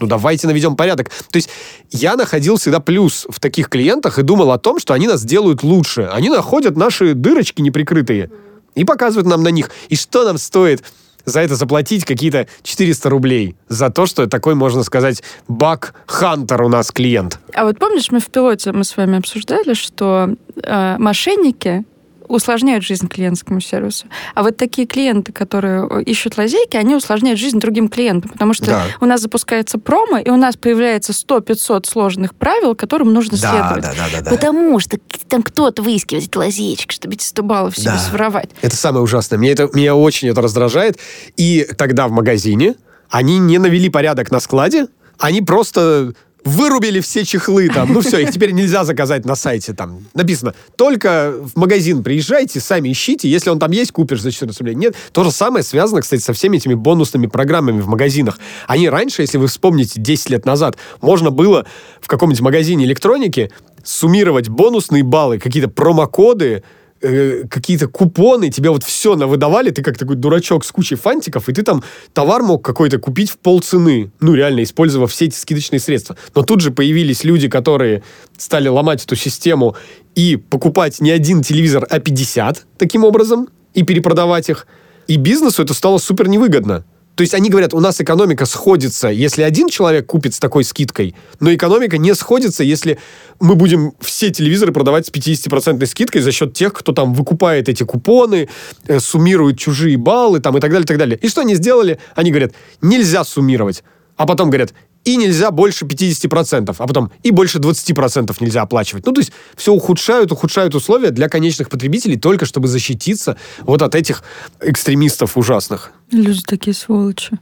[0.00, 1.08] ну, давайте наведем порядок.
[1.08, 1.48] То есть
[1.90, 5.62] я находил всегда плюс в таких клиентах и думал о том, что они нас делают
[5.62, 6.08] лучше.
[6.12, 8.30] Они находят наши дырочки неприкрытые
[8.74, 9.70] и показывают нам на них.
[9.88, 10.82] И что нам стоит
[11.24, 16.90] за это заплатить какие-то 400 рублей за то, что такой, можно сказать, баг-хантер у нас
[16.90, 17.38] клиент.
[17.54, 21.84] А вот помнишь, мы в пилоте мы с вами обсуждали, что э, мошенники
[22.28, 24.06] усложняют жизнь клиентскому сервису.
[24.34, 28.66] А вот такие клиенты, которые э, ищут лазейки, они усложняют жизнь другим клиентам, потому что
[28.66, 28.82] Да.
[29.00, 33.82] у нас запускается промо, и у нас появляется 100-500 сложных правил, которым нужно следовать.
[33.82, 37.98] да, да, Потому что там кто-то выискивает эти лазеечки, чтобы эти 100 баллов себе Да.
[37.98, 38.50] своровать.
[38.62, 39.38] Это самое ужасное.
[39.38, 40.98] Мне это меня очень это раздражает.
[41.36, 42.74] И тогда в магазине
[43.10, 44.86] они не навели порядок на складе,
[45.18, 47.92] они просто вырубили все чехлы там.
[47.92, 49.72] Ну все, их теперь нельзя заказать на сайте.
[49.72, 53.28] Там написано, только в магазин приезжайте, сами ищите.
[53.28, 54.74] Если он там есть, купишь за 14 рублей.
[54.74, 54.94] Нет.
[55.12, 58.38] То же самое связано, кстати, со всеми этими бонусными программами в магазинах.
[58.66, 61.66] Они раньше, если вы вспомните 10 лет назад, можно было
[62.00, 63.50] в каком-нибудь магазине электроники
[63.82, 66.62] суммировать бонусные баллы, какие-то промокоды,
[67.00, 71.52] э, какие-то купоны, тебе вот все навыдавали, ты как такой дурачок с кучей фантиков, и
[71.52, 76.16] ты там товар мог какой-то купить в полцены, ну, реально, используя все эти скидочные средства.
[76.34, 78.02] Но тут же появились люди, которые
[78.36, 79.76] стали ломать эту систему
[80.14, 84.66] и покупать не один телевизор, а 50 таким образом, и перепродавать их.
[85.06, 86.84] И бизнесу это стало супер невыгодно.
[87.14, 91.14] То есть они говорят, у нас экономика сходится, если один человек купит с такой скидкой,
[91.38, 92.98] но экономика не сходится, если
[93.40, 97.84] мы будем все телевизоры продавать с 50% скидкой за счет тех, кто там выкупает эти
[97.84, 98.48] купоны,
[98.86, 101.18] э, суммирует чужие баллы там, и так далее, и так далее.
[101.22, 102.00] И что они сделали?
[102.16, 103.84] Они говорят, нельзя суммировать.
[104.16, 104.74] А потом говорят,
[105.04, 109.06] и нельзя больше 50%, а потом и больше 20% нельзя оплачивать.
[109.06, 113.94] Ну, то есть все ухудшают, ухудшают условия для конечных потребителей только чтобы защититься вот от
[113.94, 114.22] этих
[114.60, 115.92] экстремистов ужасных.
[116.10, 117.38] Люди такие сволочи.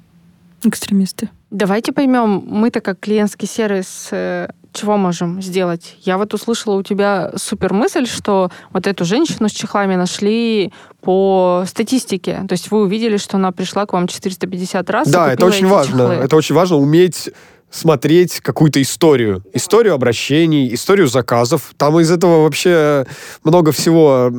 [0.65, 1.29] Экстремисты.
[1.51, 5.97] Давайте поймем, мы-то как клиентский сервис э, чего можем сделать?
[6.03, 10.73] Я вот услышала у тебя супер мысль, что вот эту женщину с чехлами нашли
[11.03, 12.45] по статистике.
[12.49, 15.09] То есть вы увидели, что она пришла к вам 450 раз.
[15.09, 15.99] и Да, это очень эти важно.
[15.99, 16.15] чехлы.
[16.25, 17.31] Это очень важно уметь
[17.73, 19.43] смотреть какую-то историю.
[19.53, 21.73] Историю обращений, историю заказов.
[21.77, 23.07] Там из этого вообще
[23.43, 24.31] много всего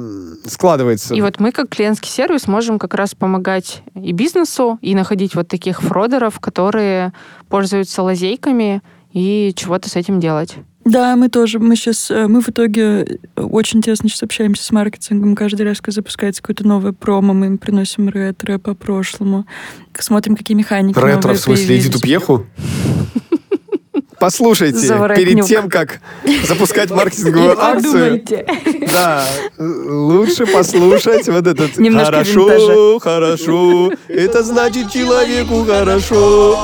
[0.46, 1.14] складывается.
[1.16, 5.48] И вот мы, как клиентский сервис, можем как раз помогать и бизнесу, и находить вот
[5.48, 7.12] таких фродеров, которые
[7.50, 10.56] пользуются лазейками, и чего-то с этим делать.
[10.86, 11.60] Да, мы тоже.
[11.60, 15.36] Мы сейчас, мы в итоге очень тесно сейчас общаемся с маркетингом.
[15.36, 19.46] Каждый раз, когда запускается какое-то новое промо, мы им приносим ретро по прошлому.
[19.98, 21.86] Смотрим, какие механики Ретро, новые в смысле, появились.
[21.86, 22.46] Эдиту Пьеху?
[24.20, 25.28] Послушайте, Заворотнюк.
[25.28, 26.00] перед тем, как
[26.48, 28.46] запускать маркетинговую акцию, Подумайте.
[28.90, 29.26] да,
[29.58, 33.00] лучше послушать вот этот Немножко «Хорошо, винтажа».
[33.02, 36.58] хорошо, это значит человеку хорошо».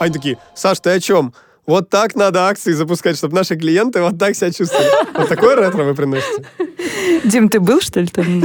[0.00, 1.32] Они такие, Саш, ты о чем?
[1.68, 4.88] Вот так надо акции запускать, чтобы наши клиенты вот так себя чувствовали.
[5.12, 6.46] Вот такое ретро вы приносите?
[7.24, 8.42] Дим, ты был, что ли, там?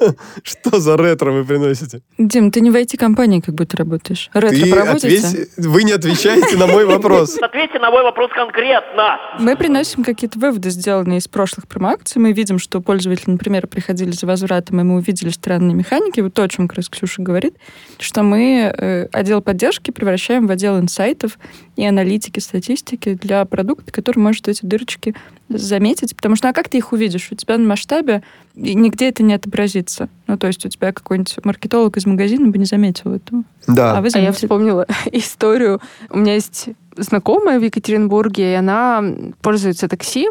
[0.42, 2.00] Что за ретро вы приносите?
[2.18, 4.30] Дим, ты не в IT-компании как будто работаешь.
[4.32, 5.06] Ретро Ты проводится?
[5.28, 7.36] ответь, вы не отвечаете на мой вопрос.
[7.42, 9.18] Ответьте на мой вопрос конкретно.
[9.38, 12.20] Мы приносим какие-то выводы, сделанные из прошлых промоакций.
[12.20, 16.20] Мы видим, что пользователи, например, приходили за возвратом, и мы увидели странные механики.
[16.20, 17.54] Вот то, о чем как раз Ксюша говорит,
[17.98, 21.38] что мы э, отдел поддержки превращаем в отдел инсайтов
[21.76, 25.14] и аналитики, статистики для продукта, который может эти дырочки
[25.48, 26.16] заметить.
[26.16, 27.28] Потому что, а как ты их увидишь?
[27.30, 28.22] У тебя на масштабе
[28.54, 30.08] и нигде это не отобразится.
[30.26, 33.42] Ну, то есть у тебя какой-нибудь маркетолог из магазина бы не заметил этого.
[33.66, 33.98] Да.
[33.98, 35.80] А вы А я вспомнила историю.
[36.08, 39.02] У меня есть знакомая в Екатеринбурге, и она
[39.42, 40.28] пользуется такси,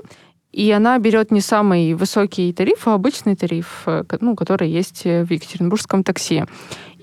[0.54, 5.26] и она берет не самый высокий тариф, а обычный тариф, э, ну, который есть э,
[5.26, 6.44] в екатеринбургском такси.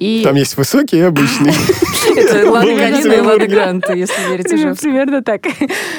[0.00, 1.52] И Там есть высокий и обычный.
[2.16, 3.20] Это Лада Был Галина и.
[3.20, 4.74] Лада Гранта, если верить уже.
[4.74, 5.42] примерно так.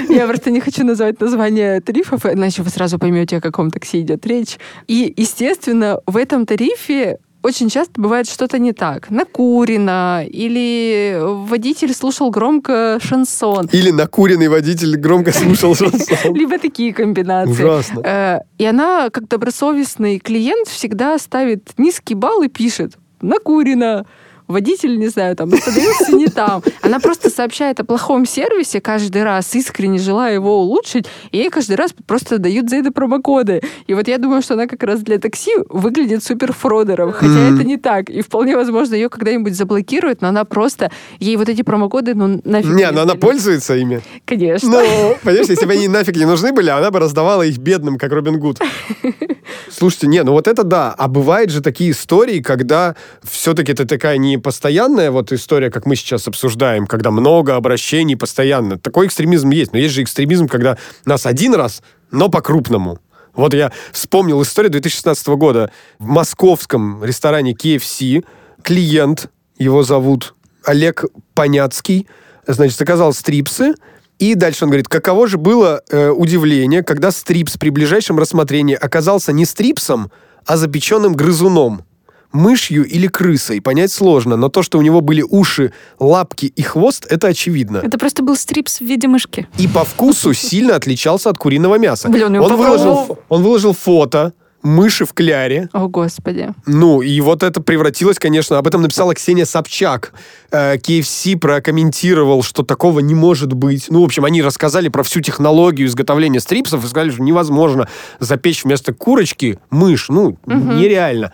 [0.10, 4.26] Я просто не хочу называть название тарифов, иначе вы сразу поймете, о каком такси идет
[4.26, 4.58] речь.
[4.88, 9.10] И, естественно, в этом тарифе очень часто бывает что-то не так.
[9.12, 13.68] Накурено, или водитель слушал громко шансон.
[13.72, 16.34] Или накуренный водитель громко слушал шансон.
[16.36, 17.52] Либо такие комбинации.
[17.52, 18.02] Ужасно.
[18.04, 24.06] Э, И она, как добросовестный клиент, всегда ставит низкий балл и пишет «накурено»,
[24.52, 26.62] водитель, не знаю, там, остановился не там.
[26.82, 31.76] Она просто сообщает о плохом сервисе каждый раз, искренне желая его улучшить, и ей каждый
[31.76, 33.62] раз просто дают за это промокоды.
[33.88, 37.56] И вот я думаю, что она как раз для такси выглядит супер фродером, хотя Мгм.
[37.56, 38.10] это не так.
[38.10, 40.92] И вполне возможно, ее когда-нибудь заблокируют, но она просто...
[41.20, 44.02] Ей вот эти промокоды, ну, нафиг Не, но она пользуется ими.
[44.26, 44.70] Конечно.
[44.70, 48.12] Ну, понимаешь, если бы они нафиг не нужны были, она бы раздавала их бедным, как
[48.12, 48.60] Робин Гуд.
[49.70, 50.94] Слушайте, не, ну вот это да.
[50.98, 55.96] А бывают же такие истории, когда все-таки это такая не постоянная вот история, как мы
[55.96, 58.78] сейчас обсуждаем, когда много обращений постоянно.
[58.78, 59.74] Такой экстремизм есть.
[59.74, 63.00] Но есть же экстремизм, когда нас один раз, но по-крупному.
[63.34, 65.72] Вот я вспомнил историю 2016 года.
[66.00, 68.26] В московском ресторане KFC
[68.62, 72.08] клиент, его зовут Олег Поняцкий,
[72.48, 73.74] значит, заказал стрипсы,
[74.20, 79.32] и дальше он говорит, каково же было э, удивление, когда стрипс при ближайшем рассмотрении оказался
[79.32, 80.12] не стрипсом,
[80.46, 81.84] а запеченным грызуном.
[82.32, 87.06] Мышью или крысой, понять сложно, но то, что у него были уши, лапки и хвост,
[87.10, 87.82] это очевидно.
[87.84, 89.48] Это просто был стрипс в виде мышки.
[89.58, 92.10] И по вкусу сильно отличался от куриного мяса.
[92.10, 96.54] Блин, он выложил, он выложил фото мыши в кляре, О, Господи.
[96.66, 100.14] ну, и вот это превратилось, конечно, об этом написала Ксения Собчак.
[100.52, 103.88] Э, KFC прокомментировал, что такого не может быть.
[103.90, 107.88] Ну, в общем, они рассказали про всю технологию изготовления стрипсов и сказали, что невозможно
[108.20, 110.10] запечь вместо курочки мышь.
[110.10, 111.34] Ну, нереально.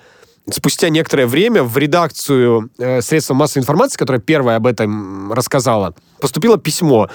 [0.49, 6.57] Спустя некоторое время в редакцию э, средства массовой информации, которая первая об этом рассказала, поступило
[6.57, 7.09] письмо.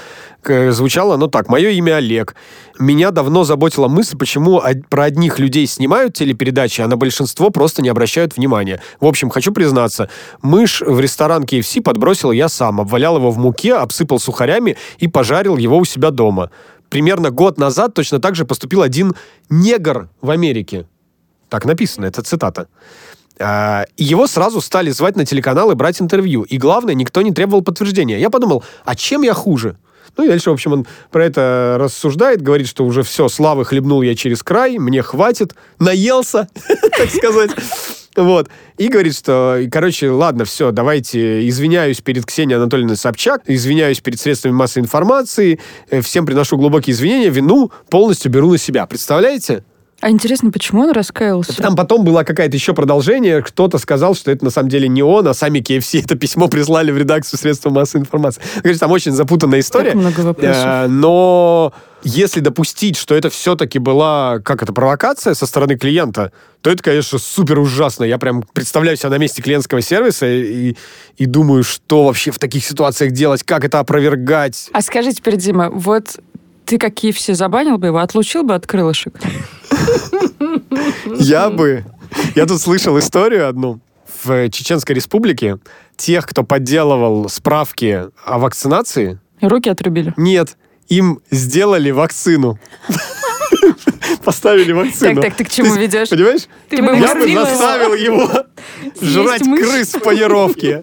[0.45, 1.49] Звучало оно так.
[1.49, 2.35] «Мое имя Олег.
[2.79, 7.89] Меня давно заботила мысль, почему про одних людей снимают телепередачи, а на большинство просто не
[7.89, 8.81] обращают внимания.
[9.01, 10.09] В общем, хочу признаться,
[10.43, 15.57] мышь в ресторан KFC подбросил я сам, обвалял его в муке, обсыпал сухарями и пожарил
[15.57, 16.51] его у себя дома.
[16.89, 19.15] Примерно год назад точно так же поступил один
[19.49, 20.87] негр в Америке.
[21.49, 22.67] Так написано, это цитата.
[23.43, 26.43] А, его сразу стали звать на телеканал и брать интервью.
[26.43, 28.19] И главное, никто не требовал подтверждения.
[28.21, 29.77] Я подумал, а чем я хуже?
[30.17, 34.03] Ну и дальше, в общем, он про это рассуждает, говорит, что уже все, славы хлебнул
[34.03, 36.49] я через край, мне хватит, наелся,
[36.99, 37.51] так сказать.
[38.15, 38.49] Вот.
[38.77, 44.53] И говорит, что, короче, ладно, все, давайте, извиняюсь перед Ксенией Анатольевной Собчак, извиняюсь перед средствами
[44.53, 48.87] массовой информации, э, всем приношу глубокие извинения, вину полностью беру на себя.
[48.87, 49.65] Представляете?
[50.03, 51.57] А интересно, почему он раскаялся?
[51.57, 53.41] Там потом было какое-то еще продолжение.
[53.41, 56.91] Кто-то сказал, что это на самом деле не он, а сами KFC это письмо прислали
[56.91, 58.43] в редакцию средств массовой информации.
[58.63, 59.93] Короче, там очень запутанная история.
[59.93, 60.65] Так много вопросов.
[60.65, 61.73] Э, Но
[62.03, 66.33] если допустить, что это все-таки была, как это, провокация со стороны клиента,
[66.63, 68.03] то это, конечно, супер ужасно.
[68.03, 70.75] Я прям представляю себя на месте клиентского сервиса и,
[71.17, 74.69] и думаю, что вообще в таких ситуациях делать, как это опровергать.
[74.73, 76.19] А скажи теперь, Дима, вот
[76.65, 79.15] ты какие все забанил бы его, отлучил бы от крылышек?
[81.19, 81.85] Я бы...
[82.35, 83.81] Я тут слышал историю одну.
[84.23, 85.59] В Чеченской республике
[85.97, 90.15] тех, кто подделывал справки о вакцинации, Руки отрубили.
[90.17, 90.57] нет,
[90.89, 92.59] им сделали вакцину.
[94.25, 95.21] Поставили вакцину.
[95.21, 96.09] Так, так, ты к чему ведешь?
[96.11, 96.43] Понимаешь?
[96.69, 98.31] Ты бы бы Я бы заставил его
[99.01, 100.83] жрать крыс в панировке.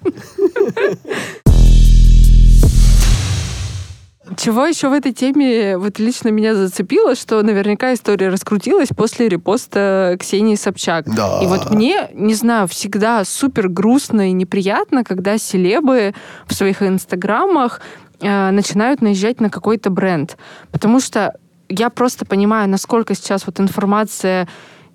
[4.37, 10.17] Чего еще в этой теме вот лично меня зацепило, что наверняка история раскрутилась после репоста
[10.19, 11.05] Ксении Собчак.
[11.13, 11.39] Да.
[11.41, 16.13] И вот мне, не знаю, всегда супер грустно и неприятно, когда селебы
[16.47, 17.81] в своих инстаграмах
[18.21, 20.37] э, начинают наезжать на какой-то бренд.
[20.71, 21.33] Потому что
[21.69, 24.47] я просто понимаю, насколько сейчас вот информация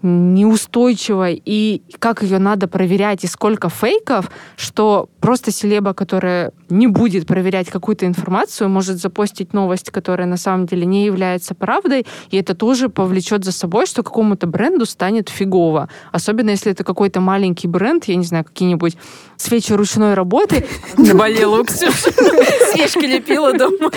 [0.04, 7.26] неустойчива и как ее надо проверять и сколько фейков, что просто селеба, которая не будет
[7.26, 12.54] проверять какую-то информацию, может запостить новость, которая на самом деле не является правдой, и это
[12.54, 15.88] тоже повлечет за собой, что какому-то бренду станет фигово.
[16.12, 18.96] Особенно если это какой-то маленький бренд, я не знаю, какие-нибудь
[19.36, 22.12] свечи ручной работы, Наболела у Ксюши.
[22.72, 23.90] Свечки лепила дома.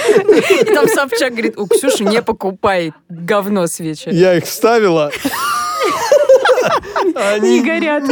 [0.62, 4.10] И там Собчак говорит, у Ксюши не покупай говно свечи.
[4.10, 5.12] Я их вставила.
[7.40, 8.04] Не горят.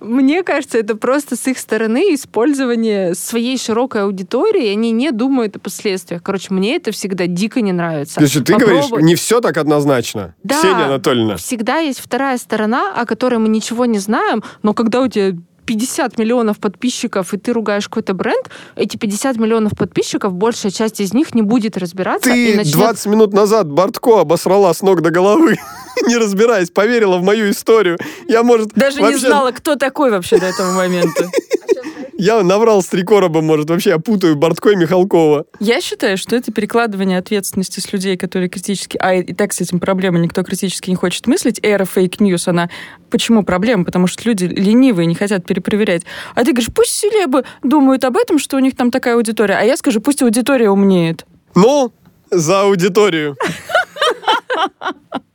[0.00, 5.58] Мне кажется, это просто с их стороны использование своей широкой аудитории, они не думают о
[5.58, 6.22] последствиях.
[6.22, 8.20] Короче, мне это всегда дико не нравится.
[8.20, 9.06] Слушай, ты говоришь, Попробуй.
[9.06, 10.34] не все так однозначно.
[10.42, 10.58] Да.
[10.58, 11.36] Ксения Анатольевна.
[11.36, 15.36] Всегда есть вторая сторона, о которой мы ничего не знаем, но когда у тебя
[15.68, 21.12] 50 миллионов подписчиков, и ты ругаешь какой-то бренд, эти 50 миллионов подписчиков, большая часть из
[21.12, 25.10] них не будет разбираться и Ты начнет 20 минут назад Бортко обосрала с ног до
[25.10, 25.58] головы,
[26.06, 27.98] не разбираясь, поверила в мою историю.
[28.28, 31.30] Я, может, Даже не вообще- знала, кто такой вообще до этого момента.
[32.20, 35.46] Я наврал с три короба, может, вообще я путаю Бортко и Михалкова.
[35.60, 38.98] Я считаю, что это перекладывание ответственности с людей, которые критически...
[39.00, 41.60] А и так с этим проблема, никто критически не хочет мыслить.
[41.62, 42.70] Эра fake news, она...
[43.08, 43.84] Почему проблема?
[43.84, 46.02] Потому что люди ленивые, не хотят перепроверять.
[46.34, 49.54] А ты говоришь, пусть селебы думают об этом, что у них там такая аудитория.
[49.54, 51.24] А я скажу, пусть аудитория умнеет.
[51.54, 51.92] Ну,
[52.32, 53.36] за аудиторию.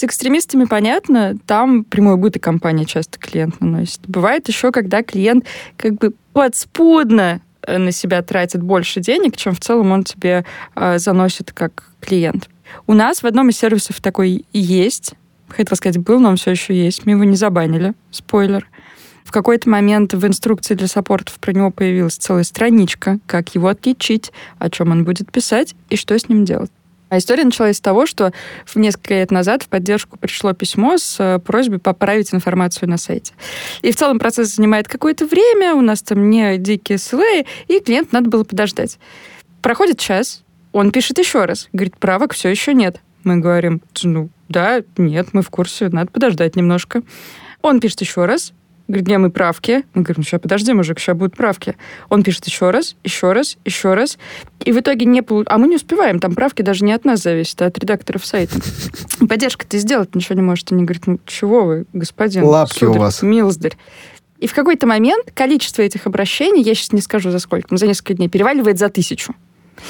[0.00, 4.00] С экстремистами понятно, там прямой убыток компания часто клиент наносит.
[4.06, 5.44] Бывает еще, когда клиент
[5.76, 10.98] как бы подспудно э, на себя тратит больше денег, чем в целом он тебе э,
[10.98, 12.48] заносит как клиент.
[12.86, 15.12] У нас в одном из сервисов такой есть.
[15.48, 17.04] Хотела сказать, был, но он все еще есть.
[17.04, 17.92] Мы его не забанили.
[18.10, 18.66] Спойлер.
[19.24, 24.32] В какой-то момент в инструкции для саппортов про него появилась целая страничка, как его отличить,
[24.58, 26.70] о чем он будет писать и что с ним делать.
[27.10, 28.32] А история началась с того, что
[28.74, 33.34] несколько лет назад в поддержку пришло письмо с э, просьбой поправить информацию на сайте.
[33.82, 38.12] И в целом процесс занимает какое-то время, у нас там не дикие SLA, и клиент
[38.12, 38.98] надо было подождать.
[39.60, 40.42] Проходит час,
[40.72, 43.00] он пишет еще раз, говорит, правок все еще нет.
[43.24, 47.02] Мы говорим, ну да, нет, мы в курсе, надо подождать немножко.
[47.60, 48.52] Он пишет еще раз,
[48.90, 49.84] говорит, где мы правки?
[49.94, 51.76] Мы говорим, сейчас подожди, мужик, сейчас будут правки.
[52.08, 54.18] Он пишет еще раз, еще раз, еще раз.
[54.64, 55.46] И в итоге не получ...
[55.48, 58.56] А мы не успеваем, там правки даже не от нас зависят, а от редакторов сайта.
[59.28, 60.70] Поддержка-то сделать ничего не может.
[60.72, 63.22] Они говорят, ну чего вы, господин Лапки у сударь, вас.
[63.22, 63.76] милздарь.
[64.38, 67.86] И в какой-то момент количество этих обращений, я сейчас не скажу за сколько, но за
[67.86, 69.34] несколько дней, переваливает за тысячу.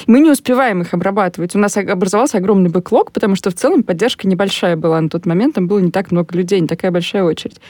[0.07, 1.55] Мы не успеваем их обрабатывать.
[1.55, 5.55] У нас образовался огромный бэклог, потому что в целом поддержка небольшая была на тот момент.
[5.55, 7.61] Там было не так много людей, не такая большая очередь.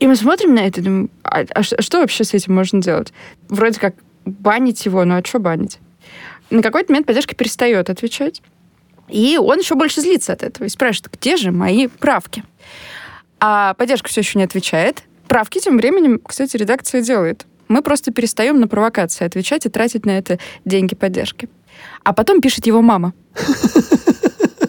[0.00, 2.80] И мы смотрим на это и думаем, а, а ш- что вообще с этим можно
[2.80, 3.12] делать?
[3.48, 3.94] Вроде как
[4.24, 5.78] банить его, ну а что банить?
[6.50, 8.42] На какой-то момент поддержка перестает отвечать.
[9.08, 12.44] И он еще больше злится от этого и спрашивает, где же мои правки?
[13.40, 15.02] А поддержка все еще не отвечает.
[15.26, 17.46] Правки тем временем, кстати, редакция делает.
[17.68, 21.48] Мы просто перестаем на провокации отвечать и тратить на это деньги поддержки.
[22.02, 23.12] А потом пишет его мама.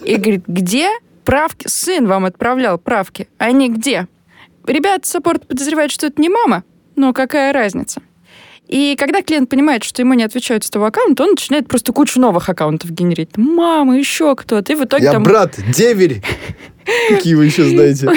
[0.04, 0.88] И говорит, где
[1.24, 1.66] правки?
[1.68, 3.28] Сын вам отправлял правки.
[3.38, 4.06] Они где?
[4.66, 6.64] Ребята саппорт подозревают, что это не мама.
[6.96, 8.02] Но какая разница?
[8.68, 12.20] И когда клиент понимает, что ему не отвечают с того аккаунта, он начинает просто кучу
[12.20, 13.36] новых аккаунтов генерить.
[13.36, 14.72] Мама, еще кто-то.
[14.72, 16.22] И в итоге Я там брат, деверь.
[17.08, 18.08] Какие вы еще знаете?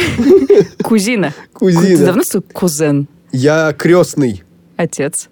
[0.84, 1.34] кузина.
[1.54, 1.98] Кузина.
[1.98, 3.08] Ты давно стал кузен?
[3.32, 4.44] Я крестный.
[4.78, 5.30] отец.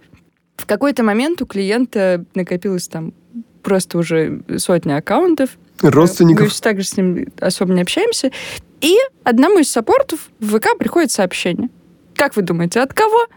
[0.58, 3.14] В какой-то момент у клиента накопилось там
[3.62, 5.52] просто уже сотня аккаунтов.
[5.82, 6.50] Мы Родственников.
[6.50, 8.32] все так же с ним особо не общаемся.
[8.82, 11.70] И одному из саппортов в ВК приходит сообщение.
[12.16, 13.28] Как вы думаете, от кого?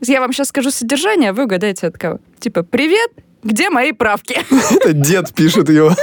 [0.00, 2.18] Я вам сейчас скажу содержание, а вы угадаете от кого.
[2.38, 3.10] Типа, привет,
[3.42, 4.38] где мои правки?
[4.76, 5.94] Это дед пишет его.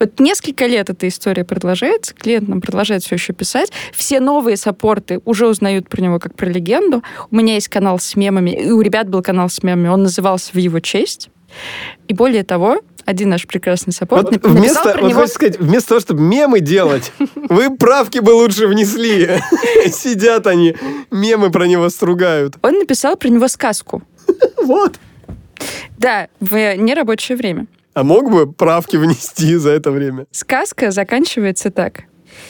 [0.00, 3.70] Вот несколько лет эта история продолжается, клиент нам продолжает все еще писать.
[3.94, 7.02] Все новые саппорты уже узнают про него как про легенду.
[7.30, 10.52] У меня есть канал с мемами, и у ребят был канал с мемами, он назывался
[10.52, 11.30] в его честь.
[12.08, 15.26] И более того, один наш прекрасный саппорт Вот вместо, про вот него...
[15.26, 19.28] сказать, вместо того, чтобы мемы делать, вы правки бы лучше внесли.
[19.92, 20.76] Сидят они,
[21.10, 22.56] мемы про него стругают.
[22.62, 24.02] Он написал про него сказку.
[24.62, 24.98] Вот.
[25.98, 27.66] Да, в нерабочее время.
[27.92, 30.26] А мог бы правки внести за это время?
[30.32, 32.04] Сказка заканчивается так.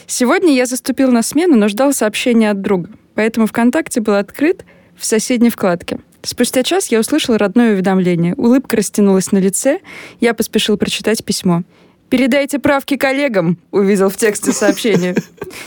[0.06, 2.90] Сегодня я заступил на смену, но ждал сообщения от друга.
[3.14, 4.64] Поэтому ВКонтакте был открыт
[4.96, 5.98] в соседней вкладке.
[6.24, 8.34] Спустя час я услышал родное уведомление.
[8.34, 9.80] Улыбка растянулась на лице.
[10.20, 11.62] Я поспешил прочитать письмо.
[12.08, 15.14] «Передайте правки коллегам»,— увидел в тексте сообщения.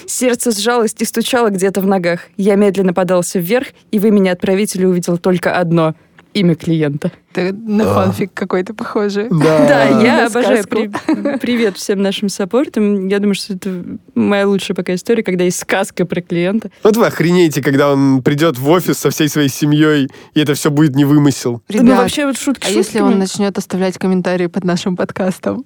[0.05, 2.21] Сердце сжалось и стучало где-то в ногах.
[2.37, 5.95] Я медленно подался вверх, и в имени отправителя увидел только одно—
[6.34, 7.11] имя клиента.
[7.34, 9.28] Это на фанфик какой-то похожий.
[9.30, 10.63] Да, я на обожаю.
[10.67, 10.89] При-
[11.39, 13.07] Привет всем нашим саппортам.
[13.07, 13.84] Я думаю, что это
[14.15, 16.69] моя лучшая пока история, когда есть сказка про клиента.
[16.84, 20.71] Вот вы охренеете, когда он придет в офис со всей своей семьей, и это все
[20.71, 21.61] будет не вымысел.
[21.69, 23.13] ну, Ребят, вообще, вот шутки а если шутками.
[23.13, 25.65] он начнет оставлять комментарии под нашим подкастом?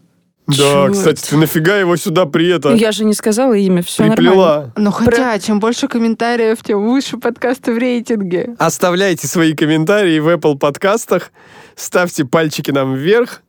[0.57, 0.93] Да, Чёрт.
[0.93, 4.15] кстати, ты нафига его сюда при это я же не сказала имя, все нормально.
[4.15, 4.73] приплела?
[4.75, 8.55] Ну, хотя, чем больше комментариев, тем выше подкасты в рейтинге.
[8.57, 11.31] Оставляйте свои комментарии в Apple подкастах,
[11.75, 13.41] ставьте пальчики нам вверх,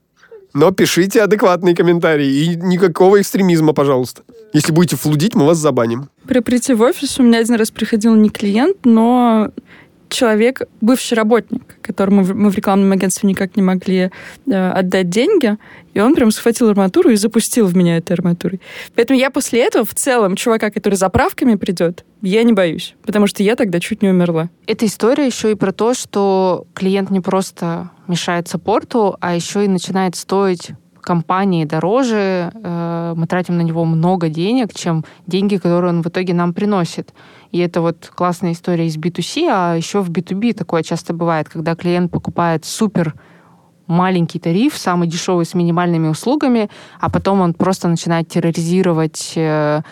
[0.55, 4.23] но пишите адекватные комментарии и никакого экстремизма, пожалуйста.
[4.53, 6.11] Если будете флудить, мы вас забаним.
[6.27, 9.51] При прийти в офис у меня один раз приходил не клиент, но
[10.13, 14.11] человек, бывший работник, которому мы в рекламном агентстве никак не могли
[14.47, 15.57] э, отдать деньги,
[15.95, 18.61] и он прям схватил арматуру и запустил в меня этой арматурой.
[18.95, 23.27] Поэтому я после этого в целом чувака, который за правками придет, я не боюсь, потому
[23.27, 24.49] что я тогда чуть не умерла.
[24.67, 29.69] Эта история еще и про то, что клиент не просто мешает саппорту, а еще и
[29.69, 36.03] начинает стоить компании дороже, э, мы тратим на него много денег, чем деньги, которые он
[36.03, 37.13] в итоге нам приносит.
[37.53, 41.77] И это вот классная история из B2C, а еще в B2B такое часто бывает, когда
[41.77, 43.15] клиент покупает супер
[43.87, 49.83] маленький тариф, самый дешевый с минимальными услугами, а потом он просто начинает терроризировать э,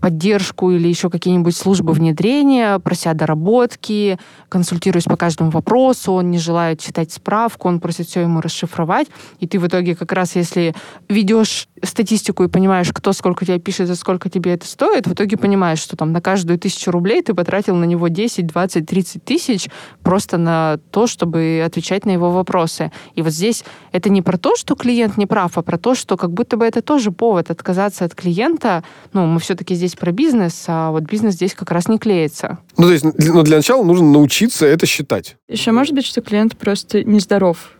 [0.00, 4.18] поддержку или еще какие-нибудь службы внедрения, прося доработки,
[4.48, 9.08] консультируясь по каждому вопросу, он не желает читать справку, он просит все ему расшифровать,
[9.40, 10.74] и ты в итоге как раз, если
[11.08, 15.36] ведешь статистику и понимаешь, кто сколько тебе пишет, за сколько тебе это стоит, в итоге
[15.36, 19.68] понимаешь, что там на каждую тысячу рублей ты потратил на него 10, 20, 30 тысяч
[20.02, 22.92] просто на то, чтобы отвечать на его вопросы.
[23.14, 26.16] И вот здесь это не про то, что клиент не прав, а про то, что
[26.16, 28.84] как будто бы это тоже повод отказаться от клиента.
[29.12, 32.58] Ну, мы все-таки здесь про бизнес, а вот бизнес здесь как раз не клеится.
[32.76, 35.36] Ну, то есть, для- ну, для начала нужно научиться это считать.
[35.48, 37.72] Еще может быть, что клиент просто нездоров,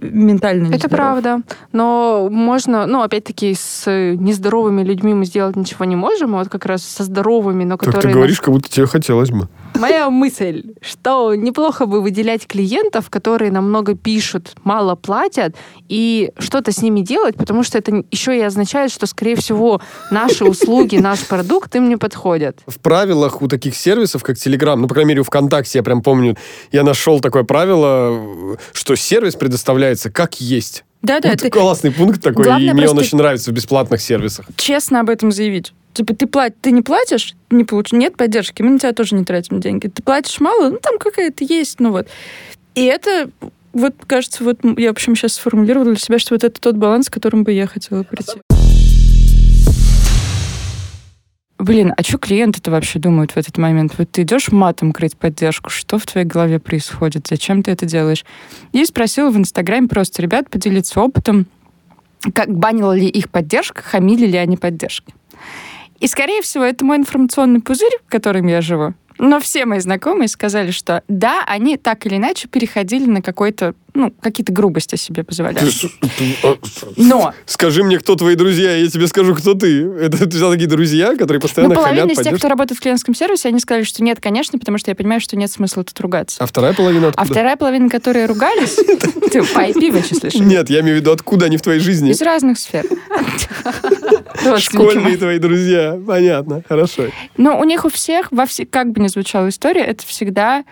[0.00, 0.84] ментально нездоров.
[0.84, 1.40] Это правда.
[1.72, 6.66] Но можно, ну, опять-таки, с нездоровыми людьми мы сделать ничего не можем, а вот как
[6.66, 8.12] раз со здоровыми, но Как которые...
[8.12, 9.48] ты говоришь, как будто тебе хотелось бы.
[9.74, 15.56] Моя мысль, что неплохо бы выделять клиентов, которые намного пишут, мало платят,
[15.88, 19.80] и что-то с ними делать, потому что это еще и означает, что, скорее всего,
[20.10, 22.58] наши услуги, наш продукт им не подходят.
[22.66, 26.02] В правилах у таких сервисов, как Telegram, ну, по крайней мере, у ВКонтакте, я прям
[26.02, 26.36] помню,
[26.70, 29.36] я нашел такое правило, что сервис
[29.72, 30.84] предоставляется как есть.
[31.02, 34.00] Да-да, Вот ты классный пункт такой, Главное и мне он просто- очень нравится в бесплатных
[34.00, 34.46] сервисах.
[34.56, 35.72] честно об этом заявить.
[35.94, 36.54] Типа, ты, плат...
[36.60, 37.92] ты не платишь, не получ...
[37.92, 39.88] нет поддержки, мы на тебя тоже не тратим деньги.
[39.88, 42.06] Ты платишь мало, ну, там какая-то есть, ну вот.
[42.74, 43.28] И это
[43.72, 47.10] вот, кажется, вот я, в общем, сейчас сформулировала для себя, что вот это тот баланс,
[47.10, 48.40] к которому бы я хотела прийти.
[51.62, 53.94] Блин, а что клиенты-то вообще думают в этот момент?
[53.96, 57.28] Вот ты идешь матом крыть поддержку, что в твоей голове происходит?
[57.28, 58.24] Зачем ты это делаешь?
[58.72, 61.46] И спросила в Инстаграме просто ребят поделиться опытом,
[62.34, 65.14] как банила ли их поддержка, хамили ли они поддержки.
[66.00, 68.94] И, скорее всего, это мой информационный пузырь, в котором я живу.
[69.20, 74.10] Но все мои знакомые сказали, что да, они так или иначе переходили на какой-то, ну,
[74.20, 75.70] какие-то грубости себе позволяли.
[76.96, 77.34] Но...
[77.46, 79.82] Скажи мне, кто твои друзья, я тебе скажу, кто ты.
[79.84, 82.40] Это ты взял такие друзья, которые постоянно ну, половина хамят, из тех, поддерживают?
[82.40, 85.36] кто работает в клиентском сервисе, они сказали, что нет, конечно, потому что я понимаю, что
[85.36, 86.42] нет смысла тут ругаться.
[86.42, 87.32] А вторая половина А откуда?
[87.32, 88.74] вторая половина, которые ругались,
[89.30, 90.34] ты по IP вычислишь.
[90.34, 92.10] Нет, я имею в виду, откуда они в твоей жизни?
[92.10, 92.86] Из разных сфер.
[94.58, 96.00] Школьные твои друзья.
[96.06, 97.04] Понятно, хорошо.
[97.36, 100.64] Но у них у всех, во все, как бы ни звучала история, это всегда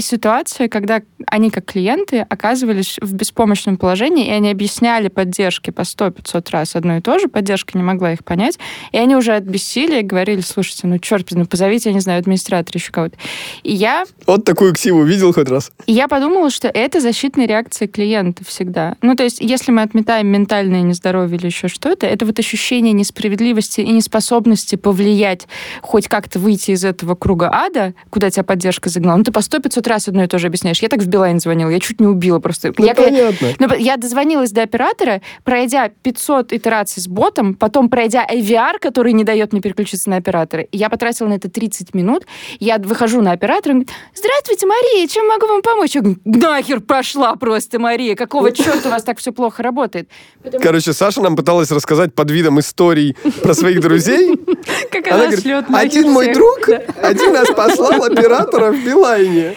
[0.00, 6.46] ситуация, когда они как клиенты оказывались в беспомощном положении, и они объясняли поддержки по 100-500
[6.50, 8.58] раз одно и то же, поддержка не могла их понять,
[8.92, 12.78] и они уже от бессилия говорили, слушайте, ну черт, ну позовите, я не знаю, администратора
[12.78, 13.16] еще кого-то.
[13.62, 15.72] И я Вот такую ксиву видел хоть раз?
[15.86, 18.96] И я подумала, что это защитная реакция клиента всегда.
[19.02, 23.80] Ну, то есть, если мы отметаем ментальное нездоровье или еще что-то, это вот ощущение несправедливости
[23.80, 25.46] и неспособности повлиять,
[25.80, 29.18] хоть как-то выйти из этого круга ада, куда тебя поддержка загнала.
[29.18, 30.80] Ну, ты по 100-500 раз одно и то же объясняешь.
[30.80, 32.72] Я так в Билайн звонила, я чуть не убила просто.
[32.76, 33.48] Ну, я, понятно.
[33.58, 39.24] ну, я дозвонилась до оператора, пройдя 500 итераций с ботом, потом пройдя IVR, который не
[39.24, 40.66] дает мне переключиться на оператора.
[40.72, 42.26] Я потратила на это 30 минут.
[42.60, 45.94] Я выхожу на оператора, он говорит, здравствуйте, Мария, чем могу вам помочь?
[45.94, 50.08] Я говорю, нахер пошла просто, Мария, какого черта у вас так все плохо работает?
[50.42, 54.36] Потому Короче, Саша нам пыталась рассказать под видом историй про своих друзей.
[54.90, 56.36] как Она она говорит, один мой всех».
[56.36, 56.68] друг
[57.02, 59.54] один раз послал оператора в Билайне.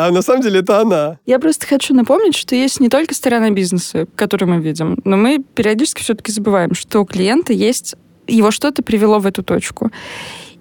[0.00, 1.18] А на самом деле это она.
[1.26, 5.42] Я просто хочу напомнить, что есть не только сторона бизнеса, которую мы видим, но мы
[5.56, 7.96] периодически все-таки забываем, что у клиента есть
[8.28, 9.90] его что-то привело в эту точку.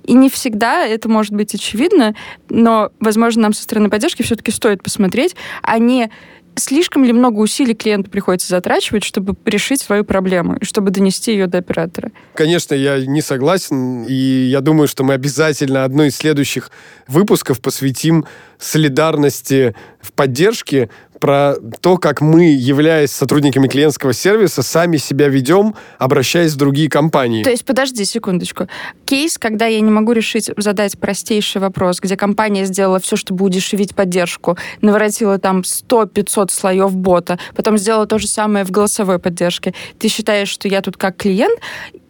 [0.05, 2.15] И не всегда это может быть очевидно,
[2.49, 6.09] но, возможно, нам со стороны поддержки все-таки стоит посмотреть, а не
[6.57, 11.59] слишком ли много усилий клиенту приходится затрачивать, чтобы решить свою проблему, чтобы донести ее до
[11.59, 12.11] оператора.
[12.33, 16.71] Конечно, я не согласен, и я думаю, что мы обязательно одно из следующих
[17.07, 18.25] выпусков посвятим
[18.57, 20.89] солидарности в поддержке,
[21.19, 27.43] про то, как мы, являясь сотрудниками клиентского сервиса, сами себя ведем, обращаясь в другие компании.
[27.43, 28.67] То есть, подожди секундочку.
[29.05, 33.95] Кейс, когда я не могу решить задать простейший вопрос, где компания сделала все, чтобы удешевить
[33.95, 39.73] поддержку, наворотила там 100-500 слоев бота, потом сделала то же самое в голосовой поддержке.
[39.99, 41.59] Ты считаешь, что я тут как клиент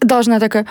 [0.02, 0.66] должна такая...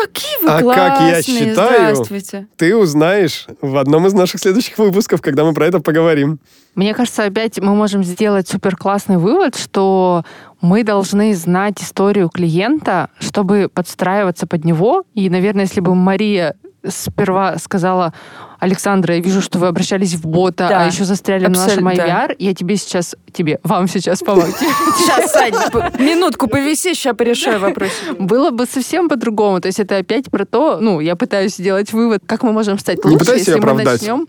[0.00, 2.46] Такие вы А как я классные, считаю, здравствуйте.
[2.56, 6.38] Ты узнаешь в одном из наших следующих выпусков, когда мы про это поговорим.
[6.74, 10.24] Мне кажется, опять мы можем сделать супер классный вывод, что
[10.60, 15.02] мы должны знать историю клиента, чтобы подстраиваться под него.
[15.14, 16.54] И, наверное, если бы Мария
[16.86, 18.12] сперва сказала,
[18.58, 21.96] Александра, я вижу, что вы обращались в бота, Да, а еще застряли на нашем абсолютно,
[21.96, 22.26] да.
[22.26, 24.48] IVR, я тебе сейчас, тебе, вам сейчас помогу.
[24.98, 25.52] Сейчас, Сань,
[25.98, 27.90] минутку повиси, сейчас порешаю вопрос.
[28.18, 29.60] Было бы совсем по-другому.
[29.60, 33.04] То есть это опять про то, ну, я пытаюсь сделать вывод, как мы можем стать
[33.04, 34.26] лучше, если мы начнем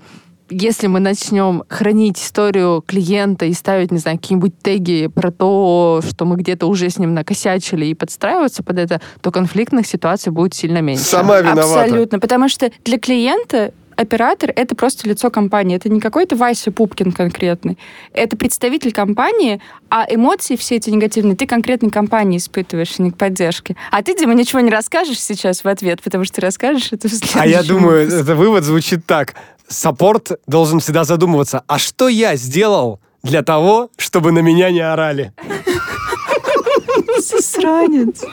[0.49, 6.25] если мы начнем хранить историю клиента и ставить, не знаю, какие-нибудь теги про то, что
[6.25, 10.79] мы где-то уже с ним накосячили и подстраиваться под это, то конфликтных ситуаций будет сильно
[10.81, 11.03] меньше.
[11.03, 11.83] Сама виновата.
[11.83, 12.19] Абсолютно.
[12.19, 15.75] Потому что для клиента оператор— это просто лицо компании.
[15.75, 17.77] Это не какой-то Вася Пупкин конкретный.
[18.13, 23.17] Это представитель компании, а эмоции все эти негативные ты конкретной компании испытываешь, а не к
[23.17, 23.75] поддержке.
[23.91, 27.13] А ты, Дима, ничего не расскажешь сейчас в ответ, потому что ты расскажешь это в
[27.35, 28.21] А я следующем думаю, выпуске.
[28.21, 29.35] этот вывод звучит так.
[29.67, 35.33] Саппорт должен всегда задумываться, а что я сделал для того, чтобы на меня не орали?
[37.17, 38.23] Засранец.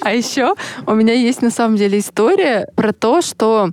[0.00, 0.54] А еще
[0.86, 3.70] у меня есть на самом деле история про то, что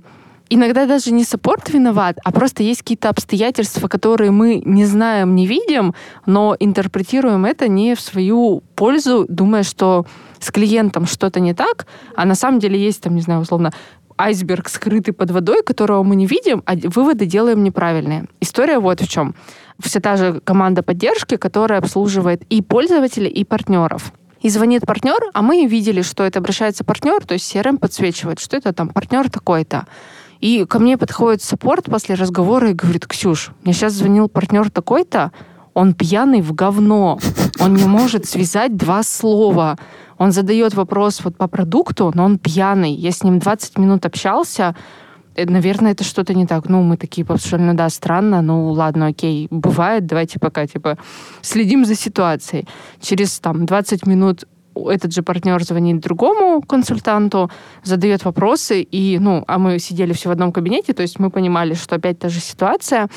[0.50, 5.46] иногда даже не саппорт виноват, а просто есть какие-то обстоятельства, которые мы не знаем, не
[5.46, 5.94] видим,
[6.26, 10.06] но интерпретируем это не в свою пользу, думая, что
[10.40, 13.72] с клиентом что-то не так, а на самом деле есть там, не знаю, условно,
[14.16, 18.26] айсберг, скрытый под водой, которого мы не видим, а выводы делаем неправильные.
[18.40, 19.34] История вот в чем.
[19.80, 24.12] Вся та же команда поддержки, которая обслуживает и пользователей, и партнеров.
[24.40, 28.56] И звонит партнер, а мы видели, что это обращается партнер, то есть CRM подсвечивает, что
[28.56, 29.86] это там партнер такой-то.
[30.40, 35.32] И ко мне подходит саппорт после разговора и говорит, Ксюш, мне сейчас звонил партнер такой-то,
[35.74, 37.18] он пьяный в говно,
[37.60, 39.78] он не может связать два слова.
[40.16, 42.92] Он задает вопрос вот по продукту, но он пьяный.
[42.92, 44.74] Я с ним 20 минут общался,
[45.36, 46.68] э, наверное, это что-то не так.
[46.68, 50.98] Ну, мы такие обсуждали, ну да, странно, ну ладно, окей, бывает, давайте пока, типа,
[51.40, 52.66] следим за ситуацией.
[53.00, 54.44] Через, там, 20 минут
[54.86, 57.50] этот же партнер звонит другому консультанту,
[57.82, 61.74] задает вопросы, и, ну, а мы сидели все в одном кабинете, то есть мы понимали,
[61.74, 63.08] что опять та же ситуация,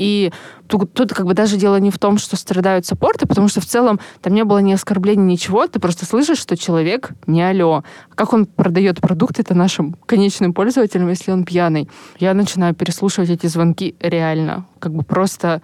[0.00, 0.32] и
[0.66, 3.66] тут, тут как бы даже дело не в том, что страдают саппорты, потому что в
[3.66, 7.84] целом там не было ни оскорблений, ничего, ты просто слышишь, что человек не алло.
[8.14, 11.90] Как он продает продукты это нашим конечным пользователям, если он пьяный?
[12.18, 14.64] Я начинаю переслушивать эти звонки реально.
[14.78, 15.60] Как бы просто...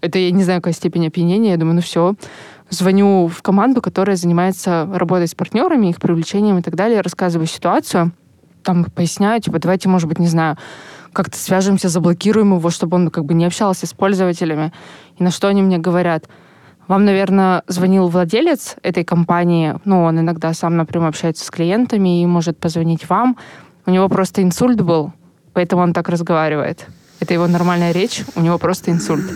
[0.00, 1.50] Это я не знаю, какая степень опьянения.
[1.50, 2.14] Я думаю, ну все,
[2.72, 8.12] звоню в команду, которая занимается работой с партнерами, их привлечением и так далее, рассказываю ситуацию,
[8.62, 10.56] там поясняю, типа, давайте, может быть, не знаю,
[11.12, 14.72] как-то свяжемся, заблокируем его, чтобы он как бы не общался с пользователями.
[15.18, 16.28] И на что они мне говорят?
[16.88, 22.26] Вам, наверное, звонил владелец этой компании, ну, он иногда сам напрямую общается с клиентами и
[22.26, 23.36] может позвонить вам.
[23.84, 25.12] У него просто инсульт был,
[25.52, 26.86] поэтому он так разговаривает.
[27.20, 29.30] Это его нормальная речь, у него просто инсульт.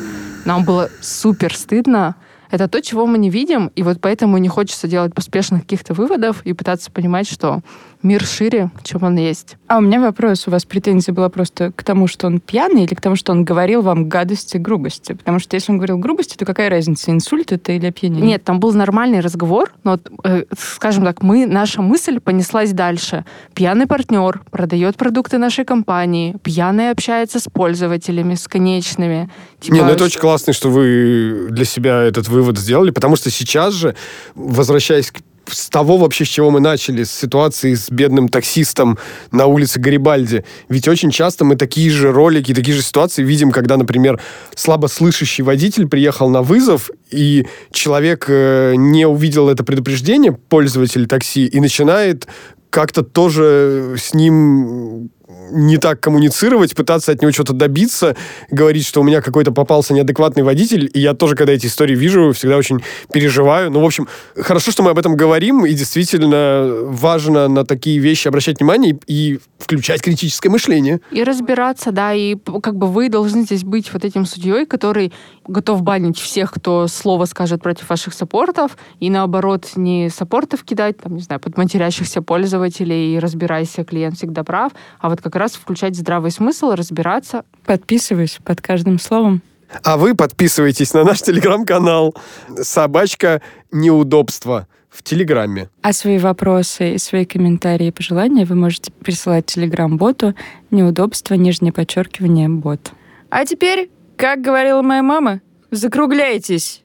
[0.45, 2.17] Нам было супер стыдно,
[2.51, 6.43] это то, чего мы не видим, и вот поэтому не хочется делать поспешных каких-то выводов
[6.45, 7.61] и пытаться понимать, что
[8.07, 9.57] мир шире, чем он есть.
[9.69, 10.47] А у меня вопрос.
[10.47, 13.45] У вас претензия была просто к тому, что он пьяный, или к тому, что он
[13.45, 15.13] говорил вам гадости, грубости?
[15.13, 18.27] Потому что если он говорил грубости, то какая разница, инсульт это или опьянение?
[18.27, 23.25] Нет, там был нормальный разговор, но, э, скажем так, мы, наша мысль понеслась дальше.
[23.55, 29.29] Пьяный партнер продает продукты нашей компании, пьяный общается с пользователями, с конечными.
[29.61, 33.31] Типа, Не, ну это очень классно, что вы для себя этот вывод сделали, потому что
[33.31, 33.97] сейчас же,
[34.35, 38.99] возвращаясь к с того вообще, с чего мы начали, с ситуации с бедным таксистом
[39.33, 40.45] на улице Гарибальди.
[40.69, 44.21] Ведь очень часто мы такие же ролики, такие же ситуации видим, когда, например,
[44.55, 51.61] слабослышащий водитель приехал на вызов, и человек э, не увидел это предупреждение, пользователь такси, и
[51.61, 52.27] начинает
[52.71, 58.17] как-то тоже с ним не так коммуницировать, пытаться от него что-то добиться,
[58.51, 62.33] говорить, что у меня какой-то попался неадекватный водитель, и я тоже, когда эти истории вижу,
[62.33, 63.71] всегда очень переживаю.
[63.71, 68.29] Ну, в общем, хорошо, что мы об этом говорим, и действительно важно на такие вещи
[68.29, 71.01] обращать внимание и, и включать критическое мышление.
[71.11, 75.13] И разбираться, да, и как бы вы должны здесь быть вот этим судьей, который
[75.49, 81.17] готов банить всех, кто слово скажет против ваших саппортов, и наоборот, не саппортов кидать, там,
[81.17, 85.97] не знаю, под матерящихся пользователей, и разбирайся, клиент всегда прав, а вот как раз включать
[85.97, 87.45] здравый смысл, разбираться.
[87.65, 89.43] Подписываюсь под каждым словом.
[89.83, 92.15] А вы подписывайтесь на наш телеграм-канал
[92.63, 93.43] «Собачка
[93.73, 95.69] неудобства» в Телеграме.
[95.83, 100.35] А свои вопросы и свои комментарии и пожелания вы можете присылать телеграм-боту
[100.71, 102.93] «Неудобство, нижнее подчеркивание, бот».
[103.29, 105.41] А теперь, как говорила моя мама,
[105.71, 106.83] закругляйтесь!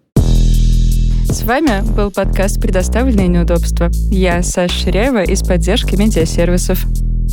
[1.32, 3.90] С вами был подкаст «Предоставленные неудобства».
[4.10, 6.84] Я Саша Ширяева из поддержки медиасервисов.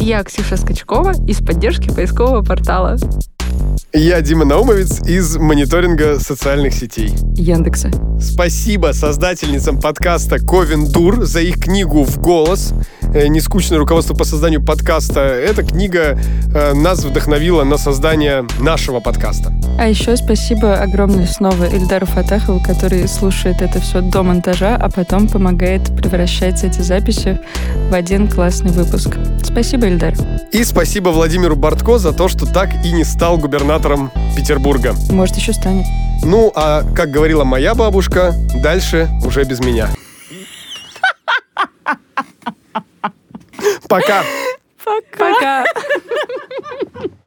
[0.00, 2.96] Я Ксюша Скачкова из поддержки поискового портала.
[3.92, 7.14] Я Дима Наумовец из мониторинга социальных сетей.
[7.34, 7.90] Яндекса.
[8.20, 12.74] Спасибо создательницам подкаста Ковен Дур за их книгу «В голос».
[13.14, 15.20] Э, Нескучное руководство по созданию подкаста.
[15.20, 16.18] Эта книга
[16.54, 19.52] э, нас вдохновила на создание нашего подкаста.
[19.78, 25.28] А еще спасибо огромное снова Ильдару Фатахову, который слушает это все до монтажа, а потом
[25.28, 27.40] помогает превращать эти записи
[27.88, 29.16] в один классный выпуск.
[29.42, 30.14] Спасибо, Ильдар.
[30.52, 34.94] И спасибо Владимиру Бортко за то, что так и не стал губернатором Петербурга.
[35.10, 35.86] Может, еще станет.
[36.22, 39.88] Ну, а как говорила моя бабушка, дальше уже без меня.
[43.88, 44.22] Пока.
[44.84, 45.16] Пока.
[45.16, 45.64] Пока.